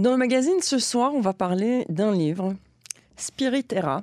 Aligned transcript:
Dans 0.00 0.12
le 0.12 0.16
magazine 0.16 0.62
ce 0.62 0.78
soir, 0.78 1.12
on 1.14 1.20
va 1.20 1.34
parler 1.34 1.84
d'un 1.90 2.12
livre, 2.12 2.54
Spirit 3.18 3.66
Era. 3.70 4.02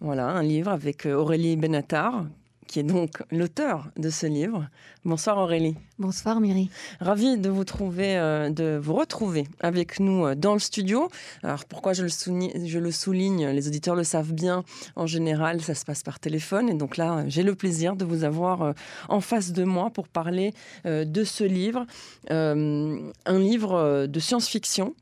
Voilà, 0.00 0.26
un 0.26 0.42
livre 0.42 0.72
avec 0.72 1.06
euh, 1.06 1.14
Aurélie 1.14 1.54
Benatar, 1.56 2.24
qui 2.66 2.80
est 2.80 2.82
donc 2.82 3.22
l'auteur 3.30 3.86
de 3.96 4.10
ce 4.10 4.26
livre. 4.26 4.66
Bonsoir 5.04 5.38
Aurélie. 5.38 5.76
Bonsoir 6.00 6.40
Myri. 6.40 6.70
Ravi 6.98 7.38
de 7.38 7.50
vous 7.50 7.62
trouver, 7.62 8.18
euh, 8.18 8.50
de 8.50 8.80
vous 8.82 8.94
retrouver 8.94 9.46
avec 9.60 10.00
nous 10.00 10.26
euh, 10.26 10.34
dans 10.34 10.54
le 10.54 10.58
studio. 10.58 11.08
Alors 11.44 11.66
pourquoi 11.66 11.92
je 11.92 12.02
le, 12.02 12.08
souligne, 12.08 12.66
je 12.66 12.80
le 12.80 12.90
souligne, 12.90 13.46
les 13.46 13.68
auditeurs 13.68 13.94
le 13.94 14.02
savent 14.02 14.32
bien, 14.32 14.64
en 14.96 15.06
général 15.06 15.60
ça 15.60 15.76
se 15.76 15.84
passe 15.84 16.02
par 16.02 16.18
téléphone 16.18 16.68
et 16.68 16.74
donc 16.74 16.96
là 16.96 17.22
j'ai 17.28 17.44
le 17.44 17.54
plaisir 17.54 17.94
de 17.94 18.04
vous 18.04 18.24
avoir 18.24 18.62
euh, 18.62 18.72
en 19.08 19.20
face 19.20 19.52
de 19.52 19.62
moi 19.62 19.90
pour 19.90 20.08
parler 20.08 20.52
de 20.84 21.22
ce 21.22 21.44
livre, 21.44 21.86
un 22.28 23.38
livre 23.38 24.06
de 24.06 24.20
science-fiction 24.20 24.96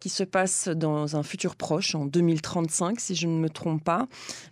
qui 0.00 0.08
se 0.08 0.22
passe 0.22 0.68
dans 0.68 1.16
un 1.16 1.22
futur 1.22 1.56
proche, 1.56 1.94
en 1.94 2.06
2035, 2.06 3.00
si 3.00 3.14
je 3.14 3.26
ne 3.26 3.38
me 3.38 3.48
trompe 3.48 3.82
pas. 3.82 4.06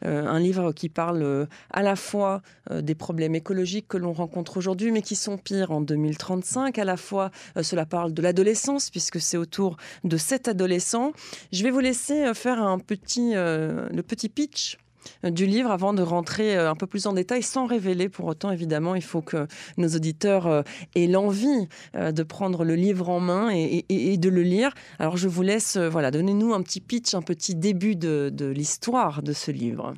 Euh, 0.05 0.27
un 0.27 0.39
livre 0.39 0.73
qui 0.73 0.89
parle 0.89 1.23
euh, 1.23 1.47
à 1.71 1.83
la 1.83 1.97
fois 1.97 2.43
euh, 2.71 2.81
des 2.81 2.95
problèmes 2.95 3.35
écologiques 3.35 3.89
que 3.89 3.97
l'on 3.97 4.13
rencontre 4.13 4.57
aujourd'hui, 4.57 4.91
mais 4.91 5.03
qui 5.03 5.17
sont 5.17 5.39
pires 5.39 5.71
en 5.71 5.81
2035. 5.81 6.79
À 6.79 6.85
la 6.85 6.97
fois, 6.97 7.31
cela 7.63 7.87
parle 7.87 8.13
de 8.13 8.23
l'adolescence, 8.23 8.91
puisque 8.91 9.21
c'est 9.21 9.37
autour 9.37 9.77
de 10.05 10.17
cet 10.17 10.49
adolescent. 10.49 11.13
Je 11.53 11.63
vais 11.63 11.71
vous 11.71 11.81
laisser 11.81 12.33
faire 12.35 12.61
un 12.61 12.79
petit, 12.79 13.35
le 13.35 14.01
petit 14.03 14.29
pitch 14.29 14.79
du 15.25 15.47
livre 15.47 15.71
avant 15.71 15.93
de 15.93 16.03
rentrer 16.03 16.57
euh, 16.57 16.71
un 16.71 16.75
peu 16.75 16.87
plus 16.87 17.07
en 17.07 17.13
détail 17.13 17.43
sans 17.43 17.67
révéler 17.67 18.09
pour 18.09 18.27
autant 18.27 18.51
évidemment 18.51 18.95
il 18.95 19.03
faut 19.03 19.23
que 19.23 19.47
nos 19.77 19.89
auditeurs 19.89 20.47
euh, 20.47 20.63
aient 20.95 21.07
l'envie 21.07 21.69
de 21.95 22.23
prendre 22.23 22.65
le 22.65 22.75
livre 22.75 23.09
en 23.09 23.21
main 23.21 23.51
et, 23.51 24.17
de 24.17 24.29
le 24.29 24.43
lire 24.43 24.73
alors 24.99 25.17
je 25.17 25.29
vous 25.29 25.43
laisse 25.43 25.77
voilà 25.77 26.11
donnez-nous 26.11 26.55
un 26.55 26.63
petit 26.63 26.81
pitch 26.81 27.15
un 27.15 27.23
petit 27.23 27.55
début 27.55 27.97
de, 27.97 28.31
de 28.33 28.47
l'histoire 28.47 29.23
de 29.23 29.33
ce 29.33 29.51
livre 29.51 29.95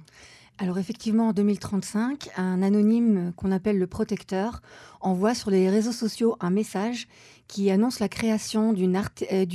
alors 0.61 0.79
effectivement, 0.79 1.29
en 1.29 1.33
2035, 1.33 2.31
un 2.37 2.63
anonyme 2.63 3.33
qu'on 3.37 3.53
appelle 3.53 3.79
le 3.79 3.87
protecteur 3.87 4.61
envoie 5.01 5.33
sur 5.33 5.51
les 5.51 5.71
réseaux 5.71 5.93
sociaux 5.93 6.37
un 6.41 6.51
message 6.51 7.07
qui 7.47 7.71
annonce 7.71 8.01
la 8.01 8.09
création 8.09 8.73
d'une 8.73 8.97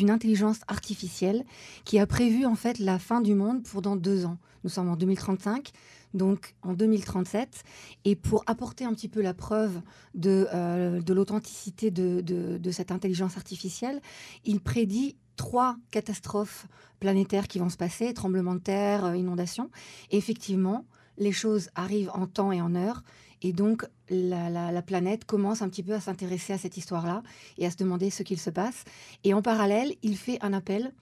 intelligence 0.09 0.61
artificielle 0.69 1.43
qui 1.83 1.99
a 1.99 2.07
prévu 2.07 2.45
en 2.45 2.55
fait 2.55 2.79
la 2.79 2.99
fin 2.99 3.19
du 3.19 3.35
monde 3.35 3.63
pour 3.63 3.81
dans 3.81 3.97
deux 3.97 4.25
ans. 4.25 4.37
Nous 4.63 4.69
sommes 4.69 4.89
en 4.89 4.95
2035, 4.95 5.71
donc 6.13 6.55
en 6.61 6.73
2037. 6.73 7.63
Et 8.05 8.15
pour 8.15 8.43
apporter 8.47 8.85
un 8.85 8.93
petit 8.93 9.09
peu 9.09 9.21
la 9.21 9.33
preuve 9.33 9.81
de, 10.15 10.47
euh, 10.53 11.01
de 11.01 11.13
l'authenticité 11.13 11.91
de, 11.91 12.21
de, 12.21 12.71
cette 12.71 12.91
intelligence 12.91 13.37
artificielle, 13.37 14.01
il 14.45 14.59
prédit 14.61 15.15
trois 15.35 15.75
catastrophes 15.91 16.67
planétaires 16.99 17.47
qui 17.47 17.59
vont 17.59 17.69
se 17.69 17.77
passer, 17.77 18.13
tremblements 18.13 18.55
de 18.55 18.59
terre, 18.59 19.05
euh, 19.05 19.15
inondations. 19.15 19.69
Et 20.11 20.17
effectivement, 20.17 20.85
les 21.17 21.31
choses 21.31 21.69
arrivent 21.75 22.11
en 22.13 22.27
temps 22.27 22.51
et 22.51 22.61
en 22.61 22.75
heure. 22.75 23.03
Et 23.41 23.51
donc, 23.51 23.85
la, 24.09 24.49
la 24.49 24.81
planète 24.81 25.25
commence 25.25 25.61
un 25.61 25.67
petit 25.67 25.83
peu 25.83 25.93
à 25.93 25.99
s'intéresser 25.99 26.53
à 26.53 26.57
cette 26.57 26.77
histoire-là 26.77 27.23
et 27.57 27.65
à 27.65 27.71
se 27.71 27.75
demander 27.75 28.09
ce 28.09 28.23
qu'il 28.23 28.39
se 28.39 28.49
passe. 28.49 28.85
Et 29.25 29.33
en 29.33 29.41
parallèle, 29.41 29.93
il 30.01 30.15
fait 30.15 30.37
un 30.41 30.53
appel 30.53 30.93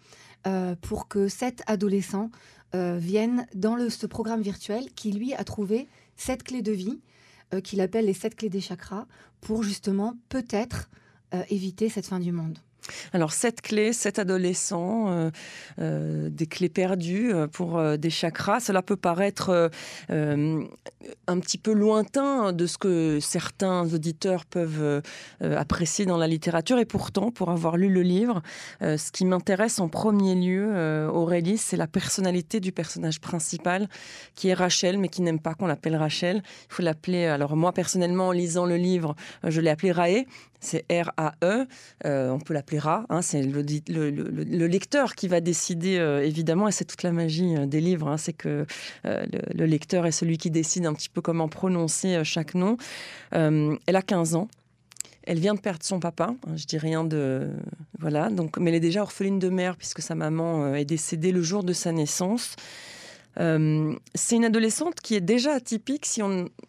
euh, 0.47 0.75
pour 0.81 1.07
que 1.07 1.27
sept 1.27 1.61
adolescents 1.67 2.31
euh, 2.75 2.97
viennent 2.97 3.47
dans 3.53 3.75
le, 3.75 3.89
ce 3.89 4.05
programme 4.05 4.41
virtuel 4.41 4.91
qui, 4.93 5.11
lui, 5.11 5.33
a 5.33 5.43
trouvé 5.43 5.87
sept 6.15 6.43
clés 6.43 6.61
de 6.61 6.71
vie, 6.71 6.99
euh, 7.53 7.61
qu'il 7.61 7.81
appelle 7.81 8.05
les 8.05 8.13
sept 8.13 8.35
clés 8.35 8.49
des 8.49 8.61
chakras, 8.61 9.07
pour 9.41 9.63
justement 9.63 10.15
peut-être 10.29 10.89
éviter 11.49 11.87
cette 11.87 12.07
fin 12.07 12.19
du 12.19 12.33
monde. 12.33 12.59
Alors, 13.13 13.33
cette 13.33 13.61
clé, 13.61 13.93
cet 13.93 14.19
adolescent, 14.19 15.09
euh, 15.09 15.29
euh, 15.79 16.29
des 16.29 16.47
clés 16.47 16.69
perdues 16.69 17.33
euh, 17.33 17.47
pour 17.47 17.81
des 17.97 18.09
chakras, 18.09 18.59
cela 18.59 18.81
peut 18.81 18.95
paraître 18.95 19.69
un 20.09 21.39
petit 21.39 21.57
peu 21.57 21.73
lointain 21.73 22.53
de 22.53 22.65
ce 22.65 22.77
que 22.77 23.19
certains 23.19 23.91
auditeurs 23.93 24.45
peuvent 24.45 25.01
apprécier 25.41 26.05
dans 26.05 26.17
la 26.17 26.27
littérature. 26.27 26.77
Et 26.79 26.85
pourtant, 26.85 27.31
pour 27.31 27.49
avoir 27.49 27.77
lu 27.77 27.89
le 27.89 28.01
livre, 28.01 28.41
ce 28.81 29.11
qui 29.11 29.25
m'intéresse 29.25 29.79
en 29.79 29.89
premier 29.89 30.35
lieu, 30.35 31.07
Aurélie, 31.11 31.57
c'est 31.57 31.77
la 31.77 31.87
personnalité 31.87 32.59
du 32.59 32.71
personnage 32.71 33.19
principal, 33.19 33.87
qui 34.35 34.49
est 34.49 34.53
Rachel, 34.53 34.97
mais 34.97 35.09
qui 35.09 35.21
n'aime 35.21 35.39
pas 35.39 35.53
qu'on 35.53 35.67
l'appelle 35.67 35.95
Rachel. 35.95 36.43
Il 36.69 36.73
faut 36.73 36.83
l'appeler, 36.83 37.25
alors 37.25 37.55
moi 37.55 37.71
personnellement, 37.71 38.29
en 38.29 38.31
lisant 38.31 38.65
le 38.65 38.77
livre, 38.77 39.15
je 39.43 39.61
l'ai 39.61 39.69
appelé 39.69 39.91
Rae, 39.91 40.25
c'est 40.59 40.85
R-A-E, 40.91 41.65
on 42.05 42.39
peut 42.39 42.53
l'appeler 42.53 42.79
Hein, 42.87 43.21
c'est 43.21 43.41
le, 43.43 44.67
lecteur 44.67 45.15
qui 45.15 45.27
va 45.27 45.41
décider, 45.41 45.97
euh, 45.97 46.25
évidemment, 46.25 46.67
et 46.67 46.71
c'est 46.71 46.85
toute 46.85 47.03
la 47.03 47.11
magie 47.11 47.55
euh, 47.55 47.65
des 47.65 47.81
livres, 47.81 48.07
hein, 48.07 48.17
c'est 48.17 48.33
que 48.33 48.65
euh, 49.05 49.25
le, 49.53 49.65
lecteur 49.65 50.05
est 50.05 50.11
celui 50.11 50.37
qui 50.37 50.51
décide 50.51 50.85
un 50.85 50.93
petit 50.93 51.09
peu 51.09 51.21
comment 51.21 51.47
prononcer 51.47 52.23
chaque 52.23 52.55
nom. 52.55 52.77
elle 53.31 53.95
a 53.95 54.01
15 54.01 54.35
ans. 54.35 54.47
Elle 55.23 55.39
vient 55.39 55.53
de 55.53 55.59
perdre 55.59 55.83
son 55.83 55.99
papa, 55.99 56.33
hein, 56.47 56.55
je 56.55 56.65
dis 56.65 56.79
rien 56.79 57.03
de 57.03 57.51
voilà, 57.99 58.29
donc 58.31 58.57
mais 58.57 58.71
elle 58.71 58.77
est 58.77 58.79
déjà 58.79 59.03
orpheline 59.03 59.37
de 59.37 59.49
mère 59.49 59.77
puisque 59.77 60.01
sa 60.01 60.15
maman 60.15 60.73
est 60.73 60.85
décédée 60.85 61.31
le 61.31 61.43
jour 61.43 61.63
de 61.63 61.73
sa 61.73 61.91
naissance. 61.91 62.55
Euh, 63.39 63.95
c'est 64.13 64.35
une 64.35 64.45
adolescente 64.45 64.99
qui 65.01 65.15
est 65.15 65.21
déjà 65.21 65.53
atypique 65.53 66.05
si 66.05 66.21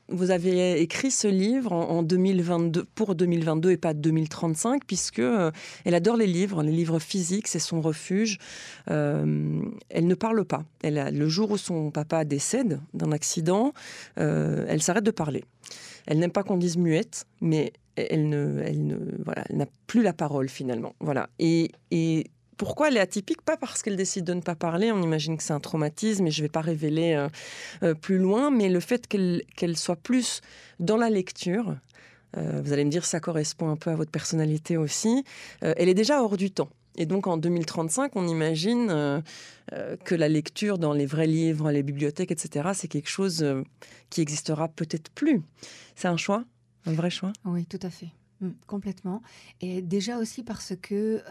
vous 0.08 0.30
avez 0.30 0.80
écrit 0.80 1.10
ce 1.10 1.26
livre 1.28 1.72
en, 1.72 2.02
2022 2.02 2.84
pour 2.94 3.14
2022 3.14 3.70
et 3.70 3.76
pas 3.76 3.94
2035 3.94 4.84
puisque 4.86 5.18
euh, 5.18 5.50
elle 5.84 5.94
adore 5.94 6.16
les 6.16 6.26
livres, 6.26 6.62
les 6.62 6.72
livres 6.72 6.98
physiques, 6.98 7.48
c'est 7.48 7.58
son 7.58 7.80
refuge. 7.80 8.38
Euh, 8.90 9.62
elle 9.88 10.06
ne 10.06 10.14
parle 10.14 10.44
pas. 10.44 10.64
Elle 10.82 10.98
a, 10.98 11.10
le 11.10 11.28
jour 11.28 11.50
où 11.50 11.58
son 11.58 11.90
papa 11.90 12.24
décède 12.24 12.80
d'un 12.94 13.12
accident, 13.12 13.72
elle 14.16 14.82
s'arrête 14.82 15.04
de 15.04 15.10
parler. 15.10 15.44
Elle 16.06 16.18
n'aime 16.18 16.32
pas 16.32 16.42
qu'on 16.42 16.56
dise 16.56 16.76
muette, 16.76 17.26
mais 17.40 17.72
elle 17.96 18.28
n'a 18.28 19.66
plus 19.86 20.02
la 20.02 20.12
parole 20.12 20.48
finalement. 20.48 20.94
Voilà. 21.00 21.28
Pourquoi 22.56 22.88
elle 22.88 22.96
est 22.96 23.00
atypique? 23.00 23.42
Pas 23.42 23.56
parce 23.56 23.82
qu'elle 23.82 23.96
décide 23.96 24.24
de 24.24 24.34
ne 24.34 24.40
pas 24.40 24.54
parler, 24.54 24.92
on 24.92 25.02
imagine 25.02 25.36
que 25.36 25.42
c'est 25.42 25.52
un 25.52 25.60
traumatisme 25.60 26.26
et 26.26 26.30
je 26.30 26.40
ne 26.40 26.46
vais 26.46 26.50
pas 26.50 26.60
révéler 26.60 27.14
euh, 27.14 27.28
euh, 27.82 27.94
plus 27.94 28.18
loin, 28.18 28.50
mais 28.50 28.68
le 28.68 28.80
fait 28.80 29.06
qu'elle 29.06 29.76
soit 29.76 29.96
plus 29.96 30.40
dans 30.78 30.96
la 30.96 31.10
lecture, 31.10 31.76
euh, 32.36 32.60
vous 32.62 32.72
allez 32.72 32.84
me 32.84 32.90
dire 32.90 33.04
ça 33.04 33.20
correspond 33.20 33.68
un 33.70 33.76
peu 33.76 33.90
à 33.90 33.94
votre 33.94 34.10
personnalité 34.10 34.76
aussi, 34.76 35.24
elle 35.60 35.88
est 35.88 35.94
déjà 35.94 36.22
hors 36.22 36.36
du 36.36 36.50
temps. 36.50 36.70
Et 36.96 37.06
donc 37.06 37.26
en 37.26 37.38
2035, 37.38 38.16
on 38.16 38.28
imagine 38.28 39.22
que 40.04 40.14
la 40.14 40.28
lecture 40.28 40.76
dans 40.76 40.92
les 40.92 41.06
vrais 41.06 41.26
livres, 41.26 41.70
les 41.70 41.82
bibliothèques, 41.82 42.32
etc., 42.32 42.70
c'est 42.74 42.88
quelque 42.88 43.08
chose 43.08 43.46
qui 44.10 44.20
existera 44.20 44.68
peut-être 44.68 45.10
plus. 45.10 45.42
C'est 45.96 46.08
un 46.08 46.18
choix, 46.18 46.44
un 46.84 46.92
vrai 46.92 47.08
choix? 47.08 47.32
Oui, 47.46 47.64
tout 47.64 47.80
à 47.82 47.88
fait. 47.88 48.08
Mmh, 48.42 48.50
complètement. 48.66 49.22
Et 49.62 49.80
déjà 49.80 50.18
aussi 50.18 50.42
parce 50.42 50.74
que 50.82 51.22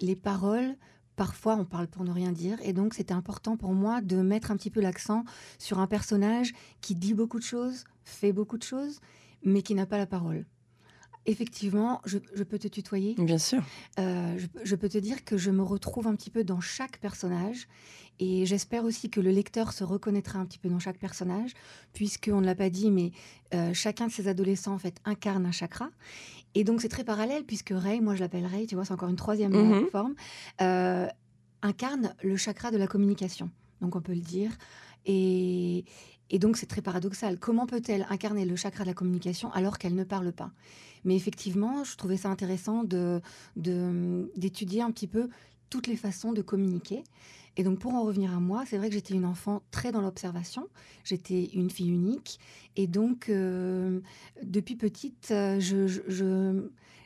les 0.00 0.16
paroles, 0.16 0.76
parfois 1.16 1.56
on 1.56 1.64
parle 1.64 1.88
pour 1.88 2.04
ne 2.04 2.10
rien 2.10 2.32
dire. 2.32 2.58
Et 2.62 2.72
donc 2.72 2.94
c'était 2.94 3.14
important 3.14 3.56
pour 3.56 3.72
moi 3.72 4.00
de 4.00 4.16
mettre 4.16 4.50
un 4.50 4.56
petit 4.56 4.70
peu 4.70 4.80
l'accent 4.80 5.24
sur 5.58 5.78
un 5.78 5.86
personnage 5.86 6.52
qui 6.80 6.94
dit 6.94 7.14
beaucoup 7.14 7.38
de 7.38 7.44
choses, 7.44 7.84
fait 8.04 8.32
beaucoup 8.32 8.58
de 8.58 8.62
choses, 8.62 9.00
mais 9.44 9.62
qui 9.62 9.74
n'a 9.74 9.86
pas 9.86 9.98
la 9.98 10.06
parole. 10.06 10.46
Effectivement, 11.26 12.02
je, 12.04 12.18
peux 12.18 12.58
te 12.58 12.68
tutoyer. 12.68 13.14
Bien 13.16 13.38
sûr. 13.38 13.62
Euh, 13.98 14.38
je, 14.62 14.76
peux 14.76 14.88
te 14.88 14.98
dire 14.98 15.24
que 15.24 15.38
je 15.38 15.50
me 15.50 15.62
retrouve 15.62 16.06
un 16.06 16.14
petit 16.14 16.30
peu 16.30 16.44
dans 16.44 16.60
chaque 16.60 16.98
personnage 16.98 17.66
et 18.20 18.46
j'espère 18.46 18.84
aussi 18.84 19.10
que 19.10 19.20
le 19.20 19.30
lecteur 19.30 19.72
se 19.72 19.84
reconnaîtra 19.84 20.38
un 20.38 20.46
petit 20.46 20.58
peu 20.58 20.68
dans 20.68 20.78
chaque 20.78 20.98
personnage, 20.98 21.52
puisqu'on 21.92 22.40
ne 22.40 22.46
l'a 22.46 22.54
pas 22.54 22.70
dit, 22.70 22.90
mais 22.90 23.10
euh, 23.54 23.72
chacun 23.74 24.06
de 24.06 24.12
ces 24.12 24.28
adolescents 24.28 24.74
en 24.74 24.78
fait 24.78 25.00
incarne 25.04 25.46
un 25.46 25.52
chakra. 25.52 25.90
Et 26.54 26.62
donc 26.62 26.80
c'est 26.80 26.88
très 26.88 27.04
parallèle, 27.04 27.44
puisque 27.44 27.72
Ray, 27.74 28.00
moi 28.00 28.14
je 28.14 28.20
l'appelle 28.20 28.46
Ray, 28.46 28.66
tu 28.66 28.76
vois, 28.76 28.84
c'est 28.84 28.92
encore 28.92 29.08
une 29.08 29.16
troisième 29.16 29.52
mhm. 29.52 29.88
forme, 29.90 30.14
euh, 30.60 31.08
incarne 31.62 32.14
le 32.22 32.36
chakra 32.36 32.70
de 32.70 32.76
la 32.76 32.86
communication. 32.86 33.50
Donc 33.80 33.96
on 33.96 34.00
peut 34.00 34.14
le 34.14 34.20
dire. 34.20 34.52
Et, 35.06 35.84
et 36.30 36.38
donc 36.38 36.56
c'est 36.56 36.66
très 36.66 36.82
paradoxal. 36.82 37.38
Comment 37.38 37.66
peut-elle 37.66 38.06
incarner 38.10 38.44
le 38.44 38.56
chakra 38.56 38.84
de 38.84 38.88
la 38.88 38.94
communication 38.94 39.52
alors 39.52 39.78
qu'elle 39.78 39.94
ne 39.94 40.04
parle 40.04 40.32
pas? 40.32 40.50
Mais 41.04 41.16
effectivement, 41.16 41.84
je 41.84 41.96
trouvais 41.96 42.16
ça 42.16 42.30
intéressant 42.30 42.84
de 42.84 43.20
d'étudier 43.56 44.82
un 44.82 44.90
petit 44.90 45.06
peu 45.06 45.28
toutes 45.70 45.86
les 45.86 45.96
façons 45.96 46.32
de 46.32 46.42
communiquer. 46.42 47.04
Et 47.56 47.62
donc, 47.62 47.78
pour 47.78 47.94
en 47.94 48.02
revenir 48.02 48.32
à 48.32 48.40
moi, 48.40 48.64
c'est 48.66 48.78
vrai 48.78 48.88
que 48.88 48.94
j'étais 48.94 49.14
une 49.14 49.24
enfant 49.24 49.62
très 49.70 49.92
dans 49.92 50.00
l'observation. 50.00 50.68
J'étais 51.04 51.50
une 51.54 51.70
fille 51.70 51.90
unique. 51.90 52.40
Et 52.76 52.86
donc, 52.86 53.28
euh, 53.28 54.00
depuis 54.42 54.74
petite, 54.76 55.28
euh, 55.30 55.60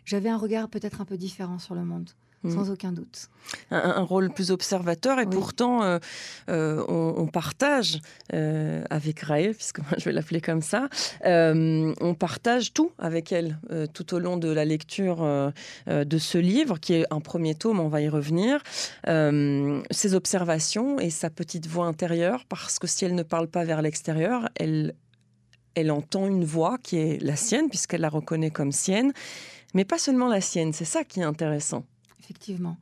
j'avais 0.05 0.29
un 0.29 0.39
regard 0.39 0.69
peut-être 0.69 1.01
un 1.01 1.05
peu 1.05 1.19
différent 1.19 1.59
sur 1.59 1.75
le 1.75 1.85
monde. 1.85 2.11
Mm. 2.43 2.51
sans 2.51 2.71
aucun 2.71 2.93
doute. 2.93 3.29
Un, 3.71 4.03
rôle 4.03 4.31
plus 4.31 4.51
observateur 4.51 5.19
et 5.21 5.27
pourtant 5.27 5.83
euh, 5.83 5.99
euh, 6.51 6.85
on, 6.87 7.27
partage 7.27 8.01
euh, 8.35 8.85
avec 8.91 9.21
Raël, 9.21 9.55
puisque 9.55 9.79
moi 9.79 9.93
je 9.97 10.05
vais 10.05 10.13
l'appeler 10.13 10.41
comme 10.41 10.61
ça, 10.61 10.89
on 11.25 12.15
partage 12.19 12.73
tout 12.75 12.93
avec 12.99 13.33
elle 13.33 13.59
tout 13.95 14.15
au 14.15 14.19
long 14.19 14.37
de 14.37 14.49
la 14.49 14.65
lecture 14.65 15.53
de 15.87 16.19
ce 16.19 16.39
livre 16.39 16.79
qui 16.79 16.95
est 16.95 17.07
un 17.11 17.21
premier 17.21 17.55
tome, 17.55 17.81
on 17.81 17.89
va 17.89 18.03
y 18.03 18.09
revenir, 18.09 18.63
ses 19.07 20.15
observations 20.15 20.99
et 21.01 21.11
sa 21.11 21.31
petite 21.31 21.67
voix 21.67 21.87
intérieure 21.87 22.45
parce 22.49 22.79
que 22.79 22.87
si 22.87 23.05
elle 23.05 23.15
ne 23.15 23.23
parle 23.23 23.49
pas 23.49 23.65
vers 23.65 23.83
l'extérieur, 23.83 24.49
elle 24.57 24.95
elle 25.75 25.93
entend 25.93 26.27
une 26.27 26.45
voix 26.45 26.77
qui 26.83 26.97
est 26.97 27.23
la 27.23 27.37
sienne, 27.37 27.69
puisqu'elle 27.69 28.01
la 28.01 28.09
reconnaît 28.09 28.51
comme 28.51 28.73
sienne, 28.73 29.13
mais 29.75 29.85
pas 29.85 29.99
seulement 29.99 30.29
la 30.29 30.41
sienne, 30.41 30.73
c'est 30.73 30.85
ça 30.85 31.05
qui 31.05 31.21
est 31.21 31.25
intéressant. 31.25 31.85
Effectivement. 32.21 32.79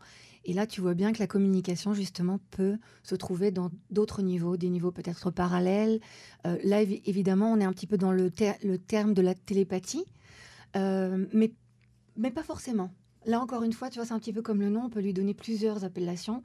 Et 0.46 0.52
là, 0.52 0.66
tu 0.66 0.80
vois 0.80 0.94
bien 0.94 1.12
que 1.12 1.18
la 1.18 1.26
communication, 1.26 1.92
justement, 1.92 2.38
peut 2.52 2.78
se 3.02 3.16
trouver 3.16 3.50
dans 3.50 3.70
d'autres 3.90 4.22
niveaux, 4.22 4.56
des 4.56 4.68
niveaux 4.68 4.92
peut-être 4.92 5.32
parallèles. 5.32 6.00
Euh, 6.46 6.56
là, 6.62 6.82
évidemment, 6.82 7.50
on 7.52 7.58
est 7.58 7.64
un 7.64 7.72
petit 7.72 7.88
peu 7.88 7.98
dans 7.98 8.12
le, 8.12 8.30
terme 8.30 9.12
de 9.12 9.22
la 9.22 9.34
télépathie, 9.34 10.04
euh, 10.76 11.26
mais, 11.32 11.52
mais 12.16 12.30
pas 12.30 12.44
forcément. 12.44 12.92
Là, 13.26 13.40
encore 13.40 13.64
une 13.64 13.72
fois, 13.72 13.90
tu 13.90 13.98
vois, 13.98 14.06
c'est 14.06 14.14
un 14.14 14.20
petit 14.20 14.32
peu 14.32 14.40
comme 14.40 14.60
le 14.60 14.70
nom, 14.70 14.84
on 14.84 14.88
peut 14.88 15.00
lui 15.00 15.12
donner 15.12 15.34
plusieurs 15.34 15.84
appellations, 15.84 16.42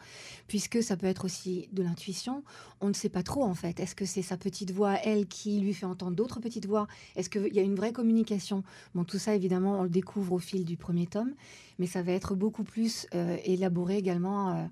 puisque 0.47 0.81
ça 0.81 0.97
peut 0.97 1.05
être 1.05 1.25
aussi 1.25 1.69
de 1.71 1.83
l'intuition. 1.83 2.43
On 2.81 2.87
ne 2.87 2.93
sait 2.93 3.09
pas 3.09 3.21
trop, 3.21 3.43
en 3.43 3.53
fait. 3.53 3.79
Est-ce 3.79 3.93
que 3.93 4.05
c'est 4.05 4.23
sa 4.23 4.35
petite 4.35 4.71
voix, 4.71 4.95
elle, 5.03 5.27
qui 5.27 5.59
lui 5.59 5.75
fait 5.75 5.85
entendre 5.85 6.15
d'autres 6.15 6.39
petites 6.39 6.65
voix? 6.65 6.87
Est-ce 7.15 7.29
qu'il 7.29 7.53
y 7.53 7.59
a 7.59 7.61
une 7.61 7.75
vraie 7.75 7.93
communication? 7.93 8.63
Bon, 8.95 9.03
tout 9.03 9.19
ça, 9.19 9.35
évidemment, 9.35 9.79
on 9.79 9.83
le 9.83 9.89
découvre 9.89 10.33
au 10.33 10.39
fil 10.39 10.65
du 10.65 10.75
premier 10.75 11.05
tome, 11.05 11.35
mais 11.77 11.85
ça 11.85 12.01
va 12.01 12.13
être 12.13 12.33
beaucoup 12.33 12.63
plus 12.63 13.05
euh, 13.13 13.37
élaboré 13.45 13.97
également. 13.97 14.55
Euh, 14.55 14.65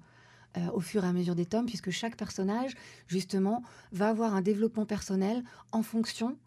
euh, 0.58 0.62
au 0.74 0.80
fur 0.80 1.04
et 1.04 1.08
à 1.08 1.14
mesure 1.14 1.36
des 1.36 1.46
tomes, 1.46 1.68
puisque 1.68 1.92
chaque 1.92 2.16
personnage, 2.18 2.74
justement, 3.06 3.62
va 3.92 4.10
avoir 4.10 4.34
un 4.34 4.42
développement 4.42 4.88
personnel 4.88 5.44
en 5.72 5.84
fonction 5.84 6.40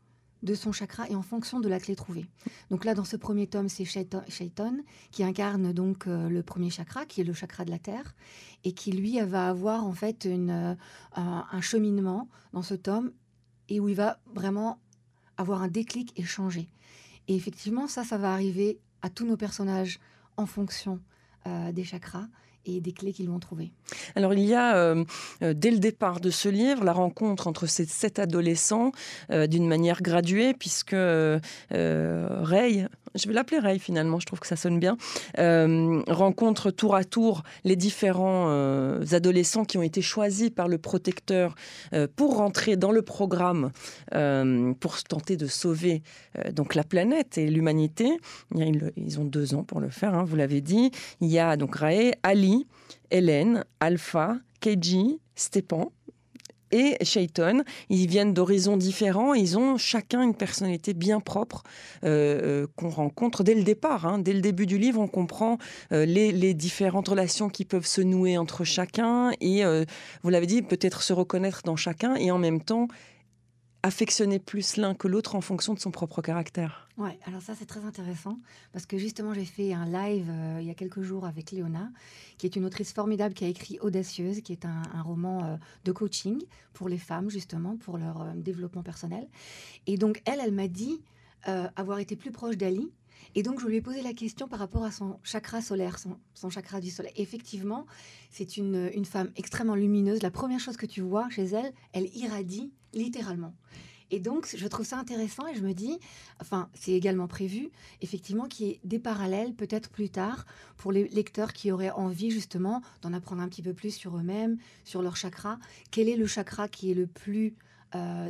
de 0.43 0.55
son 0.55 0.73
chakra 0.73 1.09
et 1.09 1.15
en 1.15 1.23
fonction 1.23 1.61
de 1.61 1.69
la 1.69 1.79
clé 1.79 1.94
trouvée. 1.94 2.27
Donc 2.71 2.85
là, 2.85 2.94
dans 2.94 3.05
ce 3.05 3.17
premier 3.17 3.47
tome, 3.47 3.69
c'est 3.69 3.85
Shaitan 3.85 4.77
qui 5.11 5.25
incarne 5.25 5.73
donc 5.73 6.06
euh, 6.06 6.29
le 6.29 6.43
premier 6.43 6.71
chakra, 6.71 7.06
qui 7.06 7.21
est 7.21 7.25
le 7.25 7.33
chakra 7.33 7.65
de 7.65 7.71
la 7.71 7.79
terre, 7.79 8.15
et 8.65 8.73
qui 8.73 8.93
lui 8.93 9.21
va 9.21 9.49
avoir 9.49 9.85
en 9.85 9.93
fait 9.93 10.27
euh, 10.27 10.75
un 11.17 11.61
cheminement 11.61 12.29
dans 12.53 12.62
ce 12.62 12.75
tome 12.75 13.12
et 13.69 13.81
où 13.81 13.89
il 13.89 13.94
va 13.94 14.19
vraiment 14.35 14.79
avoir 15.37 15.62
un 15.62 15.69
déclic 15.69 16.12
et 16.19 16.25
changer. 16.25 16.69
Et 17.29 17.37
effectivement, 17.37 17.87
ça, 17.87 18.05
ça 18.05 18.19
va 18.19 18.33
arriver 18.33 18.79
à 19.03 19.11
tous 19.11 19.27
nos 19.27 19.37
personnages 19.37 20.00
en 20.37 20.47
fonction 20.47 21.00
euh, 21.47 21.73
des 21.73 21.85
chakras 21.85 22.29
et 22.67 22.81
des 22.81 22.93
clés 22.93 23.12
qu'ils 23.12 23.29
vont 23.29 23.38
trouver. 23.38 23.73
Alors 24.14 24.35
il 24.35 24.44
y 24.44 24.55
a, 24.55 24.76
euh, 24.76 25.05
euh, 25.43 25.55
dès 25.55 25.70
le 25.70 25.79
départ 25.79 26.20
de 26.20 26.31
ce 26.31 26.49
livre, 26.49 26.85
la 26.85 26.93
rencontre 26.93 27.47
entre 27.47 27.67
ces 27.67 27.85
sept 27.85 28.19
adolescents 28.19 28.93
euh, 29.31 29.47
d'une 29.47 29.67
manière 29.67 30.03
graduée, 30.03 30.55
puisque 30.55 30.93
Ray, 30.93 32.87
je 33.14 33.29
vais 33.29 33.35
l'appeler 33.35 33.59
Ray 33.59 33.79
finalement, 33.79 34.20
je 34.20 34.26
trouve 34.26 34.41
que 34.41 34.47
ça 34.47 34.56
sonne 34.56 34.79
bien, 34.79 34.97
rencontre 35.37 36.70
tour 36.70 36.94
à 36.94 37.05
tour 37.05 37.43
les 37.64 37.76
différents 37.76 38.49
adolescents 39.12 39.65
qui 39.65 39.79
ont 39.79 39.82
été 39.82 40.03
choisis 40.03 40.50
par 40.50 40.69
le 40.69 40.79
protecteur 40.79 41.55
pour 42.17 42.37
rentrer 42.37 42.76
dans 42.76 42.93
le 42.93 43.03
programme, 43.03 43.73
pour 44.81 45.03
tenter 45.03 45.37
de 45.37 45.47
sauver 45.47 46.03
donc 46.53 46.75
la 46.75 46.85
planète 46.85 47.38
et 47.38 47.49
l'humanité. 47.49 48.19
Ils 48.55 49.20
ont 49.20 49.25
deux 49.25 49.55
ans 49.55 49.65
pour 49.65 49.81
le 49.81 49.88
faire, 49.88 50.15
hein, 50.15 50.25
vous 50.25 50.37
l'avez 50.37 50.61
dit. 50.61 50.91
Il 51.20 51.29
y 51.29 51.38
a 51.38 51.56
donc 51.56 51.76
Ray, 51.76 52.12
Ali, 52.23 52.52
Hélène, 53.11 53.65
Alpha, 53.81 54.37
Keiji, 54.61 55.21
Stepan 55.35 55.93
et 56.73 56.97
Shaiton. 57.03 57.63
Ils 57.91 58.09
viennent 58.09 58.33
d'horizons 58.33 58.77
différents. 58.77 59.35
Ils 59.35 59.59
ont 59.59 59.77
chacun 59.77 60.23
une 60.23 60.35
personnalité 60.35 60.95
bien 60.95 61.21
propre 61.21 61.63
euh, 62.05 62.63
euh, 62.63 62.67
qu'on 62.77 62.89
rencontre 62.89 63.45
dès 63.45 63.55
le 63.55 63.63
départ. 63.63 64.07
Hein. 64.07 64.19
Dès 64.19 64.33
le 64.33 64.41
début 64.41 64.67
du 64.67 64.79
livre, 64.79 65.01
on 65.01 65.09
comprend 65.09 65.59
euh, 65.93 66.05
les, 66.05 66.55
différentes 66.55 67.09
relations 67.09 67.49
qui 67.49 67.65
peuvent 67.65 67.87
se 67.87 68.01
nouer 68.01 68.37
entre 68.37 68.65
chacun 68.65 69.33
et, 69.41 69.63
vous 70.23 70.31
l'avez 70.31 70.47
dit, 70.47 70.63
peut-être 70.63 71.03
se 71.03 71.13
reconnaître 71.13 71.63
dans 71.65 71.77
chacun 71.77 72.15
et 72.15 72.31
en 72.31 72.39
même 72.39 72.61
temps 72.61 72.89
affectionner 73.82 74.38
plus 74.38 74.76
l'un 74.76 74.94
que 74.94 75.08
l'autre 75.08 75.34
en 75.34 75.40
fonction 75.40 75.75
de 75.75 75.81
son 75.81 75.90
propre 75.90 76.23
caractère. 76.23 76.88
Ouais, 76.96 77.19
alors 77.26 77.43
ça 77.43 77.55
c'est 77.55 77.67
très 77.67 77.84
intéressant 77.84 78.38
parce 78.73 78.87
que 78.87 78.96
justement 78.96 79.34
j'ai 79.34 79.44
fait 79.44 79.73
un 79.73 79.87
live 79.87 80.29
euh, 80.31 80.58
il 80.61 80.67
y 80.67 80.70
a 80.70 80.75
quelques 80.75 81.02
jours 81.02 81.26
avec 81.26 81.50
Léona, 81.50 81.90
qui 82.38 82.46
est 82.46 82.55
une 82.55 82.64
autrice 82.64 82.93
formidable 82.93 83.34
qui 83.34 83.44
a 83.44 83.49
écrit 83.49 83.79
Audacieuse, 83.81 84.40
qui 84.43 84.52
est 84.52 84.64
un, 84.64 84.82
roman 85.02 85.44
euh, 85.44 85.56
de 85.84 85.93
coaching 85.93 86.40
pour 86.75 86.88
les 86.88 86.99
femmes 86.99 87.29
justement, 87.29 87.76
pour 87.76 87.99
leur 87.99 88.23
euh, 88.23 88.32
développement 88.37 88.82
personnel. 88.82 89.26
Et 89.87 89.96
donc 89.96 90.23
elle, 90.26 90.40
elle 90.43 90.52
m'a 90.52 90.69
dit 90.69 91.02
avoir 91.75 91.99
été 91.99 92.14
plus 92.14 92.31
proche 92.31 92.56
d'Ali 92.56 92.93
et 93.34 93.43
donc, 93.43 93.61
je 93.61 93.67
lui 93.67 93.76
ai 93.76 93.81
posé 93.81 94.02
la 94.02 94.12
question 94.12 94.46
par 94.46 94.58
rapport 94.58 94.84
à 94.84 94.90
son 94.90 95.19
chakra 95.23 95.62
solaire, 95.62 95.99
son, 96.34 96.50
chakra 96.50 96.81
du 96.81 96.90
soleil. 96.90 97.12
Effectivement, 97.17 97.87
c'est 98.31 98.56
une, 98.56 99.05
femme 99.05 99.31
extrêmement 99.37 99.75
lumineuse. 99.75 100.23
La 100.23 100.31
première 100.31 100.61
chose 100.61 100.76
que 100.76 100.87
tu 100.87 101.00
vois 101.00 101.29
chez 101.31 101.44
elle, 101.44 101.73
elle 101.93 102.14
irradie 102.14 102.73
littéralement. 102.93 103.55
Et 104.11 104.20
donc, 104.20 104.55
je 104.55 104.69
trouve 104.69 104.84
ça 104.84 104.99
intéressant 104.99 105.46
et 105.46 105.55
je 105.55 105.62
me 105.62 105.73
dis, 105.73 105.99
enfin, 106.38 106.69
c'est 106.75 106.93
également 106.93 107.26
prévu, 107.26 107.70
effectivement, 108.02 108.44
qu'il 108.46 108.67
y 108.67 108.70
ait 108.73 108.81
des 108.84 108.99
parallèles 108.99 109.55
peut-être 109.55 109.88
plus 109.88 110.11
tard 110.11 110.44
pour 110.76 110.93
les 110.93 111.08
lecteurs 111.08 111.55
qui 111.55 111.73
auraient 111.73 111.90
envie 111.90 112.31
justement 112.31 112.82
d'en 113.00 113.14
apprendre 113.14 113.40
un 113.40 113.49
petit 113.49 113.62
peu 113.62 113.73
plus 113.73 113.94
sur 113.94 114.19
eux-mêmes, 114.19 114.58
sur 114.84 115.00
leur 115.00 115.17
chakra. 115.17 115.58
Quel 115.90 116.11
est 116.11 116.17
le 116.17 116.26
chakra 116.26 116.69
qui 116.69 116.90
est 116.90 116.94
le 116.94 117.06
plus, 117.06 117.55
euh, 117.94 118.29